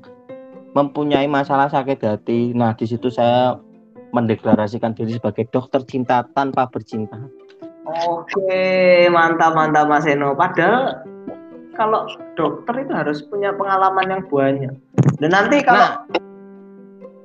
[0.74, 3.62] mempunyai masalah sakit hati nah di situ saya
[4.10, 7.16] mendeklarasikan diri sebagai dokter cinta tanpa bercinta.
[7.86, 10.34] Oke, mantap mantap Mas Eno.
[10.34, 11.02] Padahal
[11.74, 14.74] kalau dokter itu harus punya pengalaman yang banyak.
[15.18, 16.06] Dan nanti kalau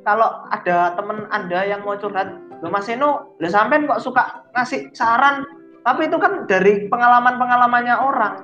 [0.06, 2.30] kalau ada temen Anda yang mau curhat,
[2.62, 5.42] "Loh Mas Eno, lo sampean kok suka ngasih saran?"
[5.82, 8.36] Tapi itu kan dari pengalaman-pengalamannya orang.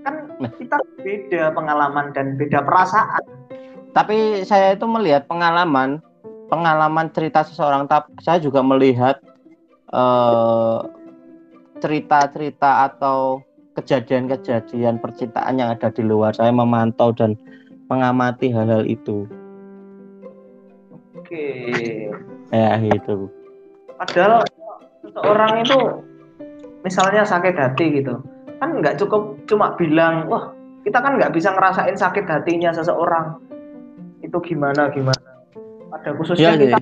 [0.00, 0.48] Kan Nah.
[0.56, 3.20] kita beda pengalaman dan beda perasaan.
[3.92, 6.00] Tapi saya itu melihat pengalaman
[6.48, 9.20] pengalaman cerita seseorang tapi saya juga melihat
[9.92, 10.80] eh,
[11.80, 13.44] cerita-cerita atau
[13.76, 16.36] kejadian-kejadian percintaan yang ada di luar.
[16.36, 17.36] Saya memantau dan
[17.88, 19.24] mengamati hal-hal itu.
[21.30, 22.10] Oke.
[22.50, 23.30] Ya gitu.
[23.94, 24.42] Padahal
[24.98, 25.78] seseorang itu
[26.82, 28.18] misalnya sakit hati gitu,
[28.58, 30.50] kan nggak cukup cuma bilang, wah
[30.82, 33.38] kita kan nggak bisa ngerasain sakit hatinya seseorang
[34.26, 35.46] itu gimana gimana.
[35.94, 36.78] Pada khususnya Iya, kita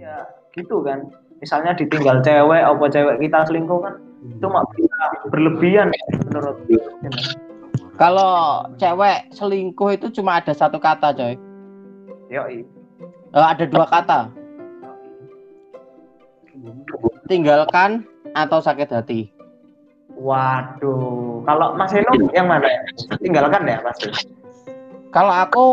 [0.00, 0.16] ya
[0.56, 1.12] gitu kan.
[1.44, 4.00] Misalnya ditinggal cewek, apa cewek kita selingkuh kan
[4.40, 5.92] cuma bisa berlebihan
[6.24, 6.56] menurut
[8.00, 11.36] Kalau cewek selingkuh itu cuma ada satu kata, coy.
[12.32, 12.64] Yoi.
[13.34, 14.30] Eh, ada dua kata.
[17.26, 19.20] Tinggalkan atau sakit hati.
[20.14, 22.80] Waduh, kalau Mas Eno yang mana ya?
[23.18, 24.14] Tinggalkan ya pasti.
[25.10, 25.66] Kalau aku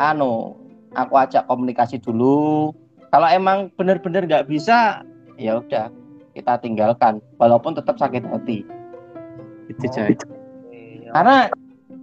[0.00, 0.56] anu,
[0.96, 2.72] aku ajak komunikasi dulu.
[3.12, 5.04] Kalau emang bener-bener nggak bisa,
[5.36, 5.92] ya udah
[6.32, 8.64] kita tinggalkan walaupun tetap sakit hati
[9.68, 10.16] itu coy
[10.72, 11.12] Iya.
[11.12, 11.36] karena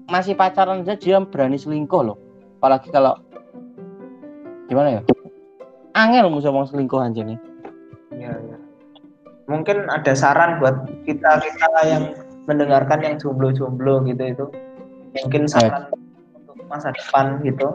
[0.05, 2.17] masih pacaran aja dia berani selingkuh loh
[2.61, 3.17] apalagi kalau
[4.69, 5.01] gimana ya
[5.97, 7.39] angel musuh mau selingkuh aja nih
[8.09, 8.57] Iya, iya.
[9.49, 12.03] Mungkin ada saran buat kita kita yang
[12.45, 14.45] mendengarkan yang jomblo-jomblo gitu itu.
[15.23, 15.89] Mungkin saran
[16.35, 17.73] untuk masa depan gitu.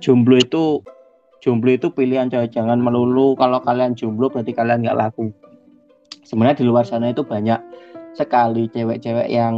[0.00, 0.80] jomblo itu
[1.44, 5.28] jomblo itu pilihan coy jangan melulu kalau kalian jomblo berarti kalian nggak laku
[6.24, 7.60] sebenarnya di luar sana itu banyak
[8.16, 9.56] sekali cewek-cewek yang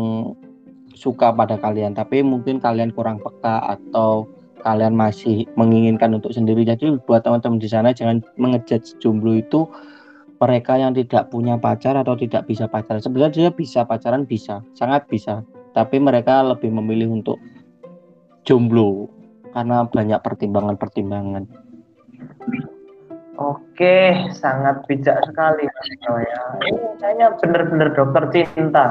[0.99, 4.27] suka pada kalian tapi mungkin kalian kurang peka atau
[4.63, 6.63] kalian masih menginginkan untuk sendiri.
[6.63, 9.67] Jadi buat teman-teman di sana jangan mengejudge jomblo itu
[10.43, 12.99] mereka yang tidak punya pacar atau tidak bisa pacaran.
[12.99, 15.43] Sebenarnya dia bisa pacaran bisa sangat bisa.
[15.73, 17.39] Tapi mereka lebih memilih untuk
[18.47, 19.11] jomblo
[19.55, 21.45] karena banyak pertimbangan-pertimbangan.
[23.41, 25.89] Oke, sangat bijak sekali Mas
[26.23, 26.43] ya.
[26.63, 28.87] Ini kayaknya bener-bener dokter cinta.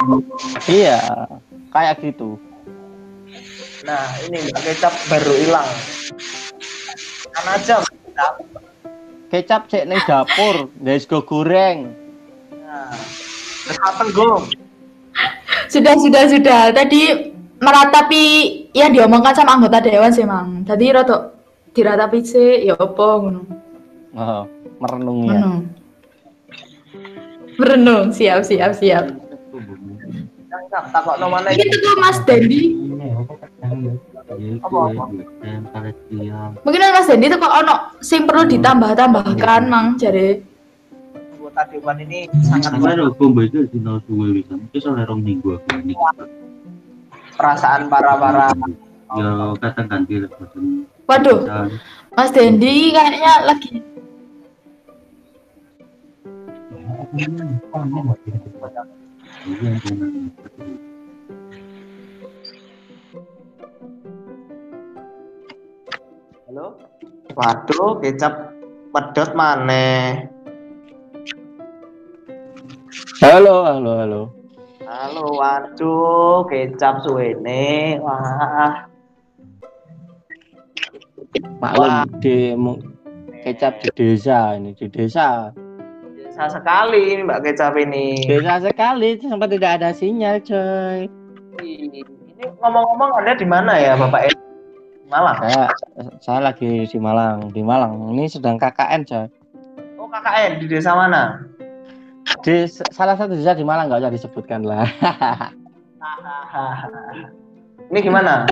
[0.67, 0.99] iya
[1.71, 2.35] kayak gitu
[3.81, 5.69] Nah, ini Mbak Kecap baru hilang.
[7.33, 8.33] Kan aja Kecap.
[9.31, 11.95] kecap cek ning dapur guys go goreng
[12.67, 12.91] Nah,
[13.87, 14.43] apa go?
[15.71, 16.61] Sudah, sudah, sudah.
[16.75, 18.23] Tadi meratapi
[18.71, 20.63] yang diomongkan sama anggota dewan sih, Mang.
[20.63, 21.35] Tadi roto
[21.75, 23.41] diratapi sih, ya apa ngono.
[24.15, 24.43] oh,
[24.79, 25.39] merenung ya.
[27.59, 29.30] Merenung, siap, siap, siap.
[30.51, 32.75] Cangkap, takut mana tuh Mas Dendi.
[36.67, 40.51] Mungkin Mas Dendi tuh kok ono sing perlu ditambah-tambahkan, Mang, jare.
[41.51, 42.79] anggota dewan ini sangat
[43.19, 44.55] bomba itu di nol dua bisa.
[44.55, 45.93] Itu soalnya rong minggu aku ini.
[47.35, 48.53] perasaan para-para
[49.11, 50.31] Ya kadang ganti lah.
[51.09, 51.67] Waduh.
[52.15, 53.83] Mas Dendi kayaknya lagi
[57.11, 58.87] Iya, jangan.
[59.41, 59.57] Halo?
[67.33, 68.53] Waduh, kecap
[68.93, 70.29] pedot maneh.
[73.17, 74.21] halo halo halo
[74.85, 77.97] Halo, waduh, kecap suwene.
[77.97, 78.85] Wah,
[81.57, 82.05] maklum Wah.
[82.21, 82.53] di
[83.41, 85.49] kecap di desa ini di desa
[86.31, 88.23] desa sekali ini Mbak Kecap ini.
[88.23, 91.11] desa sekali sampai tidak ada sinyal coy
[91.59, 92.07] Ini
[92.57, 94.31] ngomong-ngomong Anda di mana ya, Bapak?
[95.11, 95.43] Malang.
[95.43, 95.67] saya
[96.23, 99.27] saya lagi di Malang di Malang ini sedang KKN coy
[99.99, 101.43] Oh, KKN di desa mana?
[102.47, 102.63] di
[102.95, 104.87] salah satu desa di Malang nggak usah disebutkan lah
[107.91, 108.47] Ini gimana?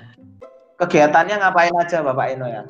[0.76, 2.68] Kegiatannya ngapain aja Bapak Eno ya?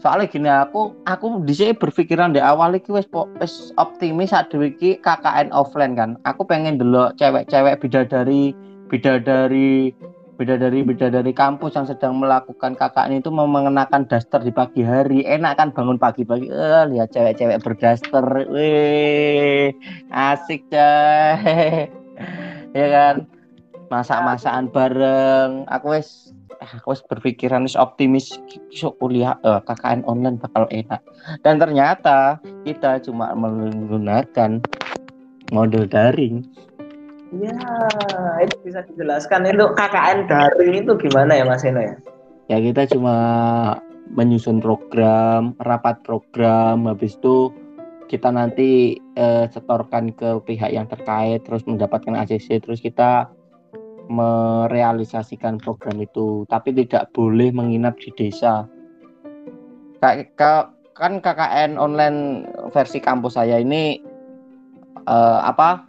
[0.00, 4.52] Soalnya gini aku aku di sini berpikiran di awal iki wis po- wis optimis saat
[4.52, 6.20] iki KKN offline kan.
[6.28, 8.52] Aku pengen dulu cewek-cewek bidadari
[8.86, 9.90] bidadari
[10.36, 15.24] bidadari bidadari kampus yang sedang melakukan KKN itu mengenakan daster di pagi hari.
[15.24, 19.72] Enak kan bangun pagi-pagi eh lihat cewek-cewek berdaster wih
[20.12, 21.88] asik coy
[22.78, 23.24] ya kan?
[23.86, 25.50] Masak-masakan bareng.
[25.70, 26.35] Aku wis
[26.66, 28.34] aku berpikiran wis optimis
[28.68, 31.00] besok kuliah eh, KKN online bakal enak.
[31.46, 34.58] Dan ternyata kita cuma menggunakan
[35.54, 36.42] model daring.
[37.34, 37.54] Ya,
[38.42, 39.50] itu bisa dijelaskan.
[39.50, 41.96] Itu KKN daring itu gimana ya Mas Eno ya?
[42.46, 43.16] ya kita cuma
[44.14, 47.50] menyusun program rapat program habis itu
[48.06, 53.26] kita nanti eh, setorkan ke pihak yang terkait terus mendapatkan ACC terus kita
[54.06, 58.66] merealisasikan program itu tapi tidak boleh menginap di desa
[60.96, 64.00] kan KKN online versi kampus saya ini
[65.06, 65.84] eh, apa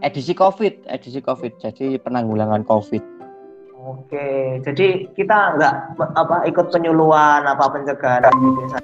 [0.00, 3.20] edisi COVID edisi COVID jadi penanggulangan COVID
[3.80, 5.74] Oke, jadi kita nggak
[6.12, 8.78] apa ikut penyuluhan apa pencegahan di desa.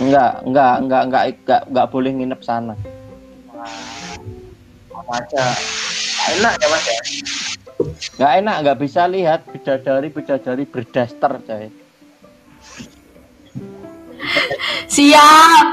[0.00, 2.74] Enggak, enggak, enggak, enggak, enggak, enggak boleh nginep sana.
[3.52, 3.68] Wah,
[4.96, 5.44] apa aja.
[6.28, 7.00] Enak ya Mas ya?
[8.20, 11.72] Enggak enak, enggak bisa lihat bidadari bidadari berdaster, coy.
[14.84, 15.66] siap.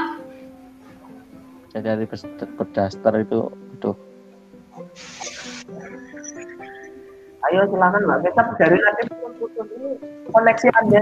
[1.68, 2.04] Bidadari
[2.56, 3.40] berdaster itu,
[3.76, 3.96] aduh.
[7.48, 9.04] Ayo silakan Mbak Kecap dari ini
[10.32, 11.00] koneksi Anda.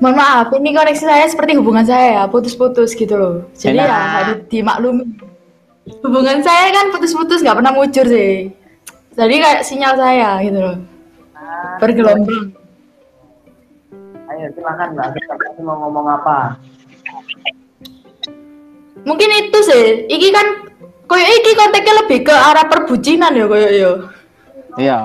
[0.00, 3.36] Mohon maaf, ini koneksi saya seperti hubungan saya ya, putus-putus gitu loh.
[3.52, 3.88] Jadi Enak.
[3.88, 5.04] ya harus dimaklumi.
[5.98, 8.54] Hubungan saya kan putus-putus nggak pernah mujur sih.
[9.14, 10.76] Jadi kayak sinyal saya gitu loh.
[11.34, 12.54] Nah, Bergelombang.
[14.30, 16.54] ayo silakan Mbak Tadi mau ngomong apa?
[19.00, 20.44] mungkin itu sih iki kan
[21.08, 23.92] koyo iki konteksnya lebih ke arah perbucinan ya koyo yo
[24.76, 24.98] Iya.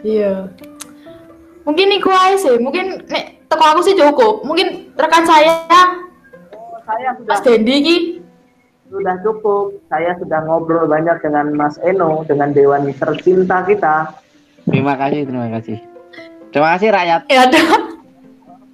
[0.00, 0.48] iya
[1.62, 5.68] mungkin iku aja sih mungkin nek teko aku sih cukup mungkin rekan saya
[6.90, 7.96] saya sudah Mas Dendi iki
[8.90, 9.78] sudah cukup.
[9.86, 14.18] Saya sudah ngobrol banyak dengan Mas Eno, dengan dewan tercinta kita.
[14.66, 15.78] Terima kasih, terima kasih.
[16.50, 17.20] Terima kasih rakyat.
[17.30, 17.62] ya ada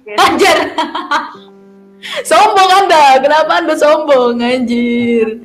[0.07, 0.57] anjir
[2.31, 5.43] sombong anda kenapa anda sombong anjir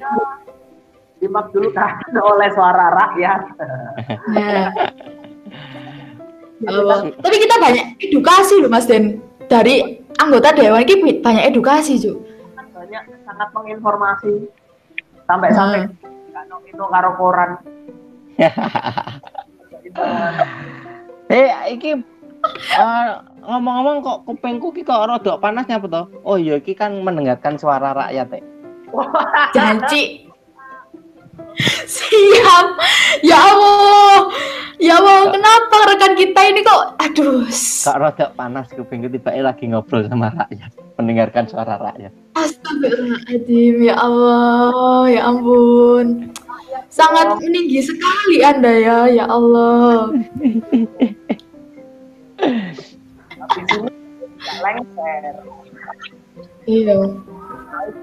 [1.18, 3.40] Simak dulu kan oleh suara rakyat.
[4.34, 4.70] Nah.
[6.62, 6.78] Ya.
[7.18, 9.18] Tapi kita banyak edukasi loh Mas Den.
[9.50, 12.22] Dari anggota dewan ini banyak edukasi, Cuk.
[12.93, 14.53] Banyak sangat menginformasi
[15.24, 15.88] sampai-sampai
[16.28, 17.51] kano itu karo koran.
[21.32, 23.09] Eh, iki eh,
[23.40, 26.03] ngomong-ngomong kok kupingku ki kok rada panas nyapa to?
[26.28, 28.45] Oh iya iki kan mendengarkan suara rakyat eh.
[29.57, 30.28] Janji.
[31.88, 32.66] Siap.
[33.24, 34.28] Ya Allah.
[34.76, 37.49] Ya Allah, kenapa rekan kita ini kok aduh.
[37.49, 40.72] Kok rada panas kupingku tiba lagi ngobrol sama rakyat,
[41.03, 42.12] mendengarkan suara rakyat.
[42.38, 46.30] Astagfirullahaladzim, ya Allah, ya ampun.
[46.92, 50.12] Sangat meninggi sekali Anda ya, ya Allah.
[54.62, 55.34] Lengser.
[56.66, 56.98] Iya.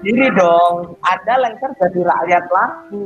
[0.04, 3.00] Diri dong, ada lengser jadi rakyat lagi.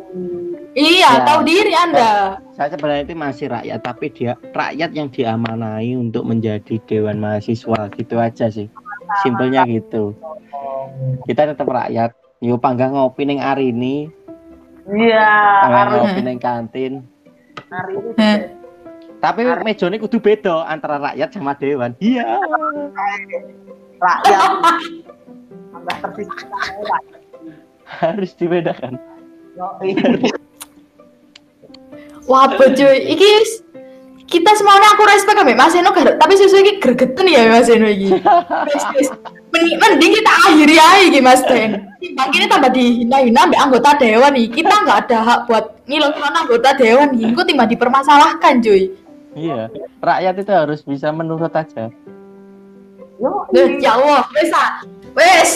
[0.75, 1.23] Iya, Ya.
[1.23, 2.43] tahu diri Anda.
[2.59, 8.19] Saya sebenarnya itu masih rakyat, tapi dia rakyat yang diamanai untuk menjadi dewan mahasiswa gitu
[8.19, 8.67] aja sih.
[9.23, 10.15] Simpelnya gitu.
[11.29, 12.17] Kita tetap rakyat.
[12.45, 14.13] Yuk panggang ngopi ning Arini,
[14.85, 15.33] Iya,
[15.65, 16.93] panggang hari, ngopi ning kantin.
[17.73, 18.39] hari ini Heh.
[19.17, 21.97] Tapi mejone kudu beda antara rakyat sama dewan.
[21.97, 22.37] Iya.
[23.97, 24.85] rakyat tambah.
[27.89, 29.01] Harus dibedakan.
[32.29, 32.99] Wah, cuy.
[33.17, 33.64] Iki
[34.35, 37.87] kita semuanya aku respect ambek Mas Eno gar- tapi susu iki gregeten ya Mas Eno
[37.87, 39.07] wis.
[39.55, 41.87] Mending, mending kita akhiri aja iki Mas Den.
[42.03, 44.51] Ini tambah dihina-hina ambek anggota dewan nih.
[44.51, 47.31] Kita nggak ada hak buat ngilangin anggota dewan nih.
[47.31, 48.91] Engko timbang dipermasalahkan, cuy.
[49.39, 49.71] Iya.
[50.03, 51.95] Rakyat itu harus bisa menurut aja.
[53.23, 53.55] Yoi.
[53.55, 54.71] Duh, ya Allah, wes ah.
[55.15, 55.51] Wes.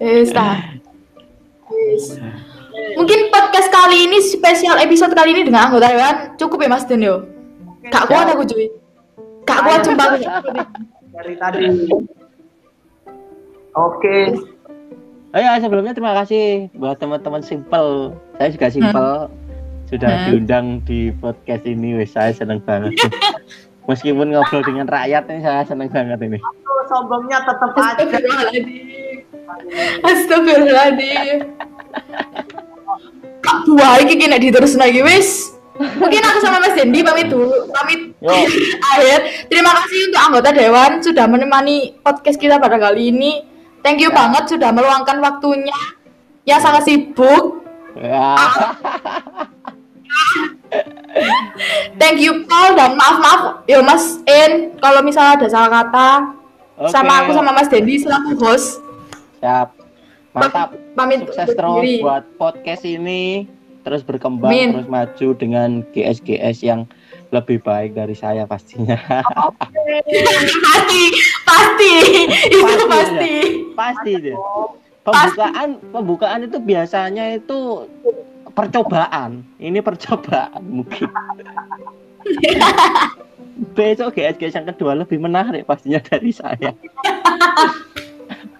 [0.00, 0.56] Wes ah.
[1.68, 2.04] Wes.
[2.70, 7.02] Mungkin podcast kali ini spesial episode kali ini dengan anggota dewan cukup ya Mas Den
[7.02, 7.26] yo.
[7.88, 8.66] Gak kuat aku cuy.
[9.42, 10.20] Gak kuat aku.
[11.10, 11.64] dari tadi.
[13.70, 14.34] Oke,
[15.30, 18.18] Oh ya sebelumnya terima kasih buat teman-teman simple.
[18.34, 19.10] Saya juga simple
[19.86, 20.26] sudah Hmm.
[20.26, 21.94] diundang di podcast ini.
[21.94, 22.98] Wes saya seneng banget.
[23.88, 26.38] Meskipun ngobrol dengan rakyat ini saya seneng banget ini.
[26.86, 28.02] Sombongnya tetap aja.
[28.02, 28.64] Astagfirullahaladzim.
[30.02, 31.38] Astagfirullahaladzim.
[33.40, 35.56] Kak buah iki kena diterus lagi wis.
[35.80, 38.12] Mungkin aku sama Mas Dendi pamit dulu, pamit
[38.92, 39.48] akhir.
[39.48, 43.48] Terima kasih untuk anggota dewan sudah menemani podcast kita pada kali ini.
[43.80, 45.80] Thank you banget sudah meluangkan waktunya
[46.44, 47.64] yang sangat sibuk.
[47.96, 48.36] Ya.
[51.98, 56.08] Thank you Paul dan maaf maaf yo Mas En kalau misalnya ada salah kata
[56.78, 56.92] Oke.
[56.92, 58.84] sama aku sama Mas Dendi selaku host.
[59.40, 59.79] Siap.
[60.30, 60.78] Mantap.
[60.94, 61.98] Pamit Sukses terus diri.
[62.02, 63.50] buat podcast ini
[63.80, 64.76] terus berkembang Amin.
[64.76, 66.84] terus maju dengan GS-GS yang
[67.32, 68.94] lebih baik dari saya pastinya.
[70.66, 71.02] pasti
[71.48, 71.90] pasti
[72.46, 73.34] itu Pasti, pasti
[73.74, 74.36] Pasti deh.
[75.00, 77.88] Pembukaan pembukaan itu biasanya itu
[78.52, 79.42] percobaan.
[79.56, 81.08] Ini percobaan mungkin.
[83.76, 86.70] Besok GS-GS yang kedua lebih menarik pastinya dari saya.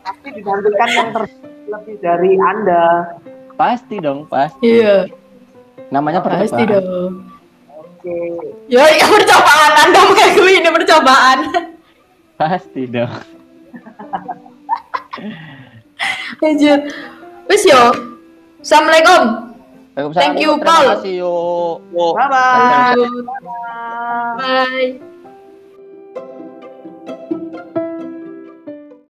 [0.00, 1.32] Tapi digantikan yang ter-
[1.70, 3.14] lebih dari Anda.
[3.54, 4.80] Pasti dong, pasti.
[4.80, 5.06] iya
[5.90, 6.80] Namanya pasti percobaan.
[6.80, 7.12] dong
[8.00, 8.16] Oke.
[8.66, 11.38] ya ini percobaan anda mengakui ini percobaan
[12.34, 13.10] Pasti dong.
[16.40, 16.80] lanjut
[17.46, 17.82] wis yo
[18.60, 19.22] assalamualaikum
[19.90, 20.22] Waalaikumsalam.
[20.22, 20.86] Thank you, Terima Paul.
[20.96, 21.76] kasih, yuk.
[22.14, 22.94] Bye bye.
[22.94, 23.26] Lanjut.
[24.38, 25.09] bye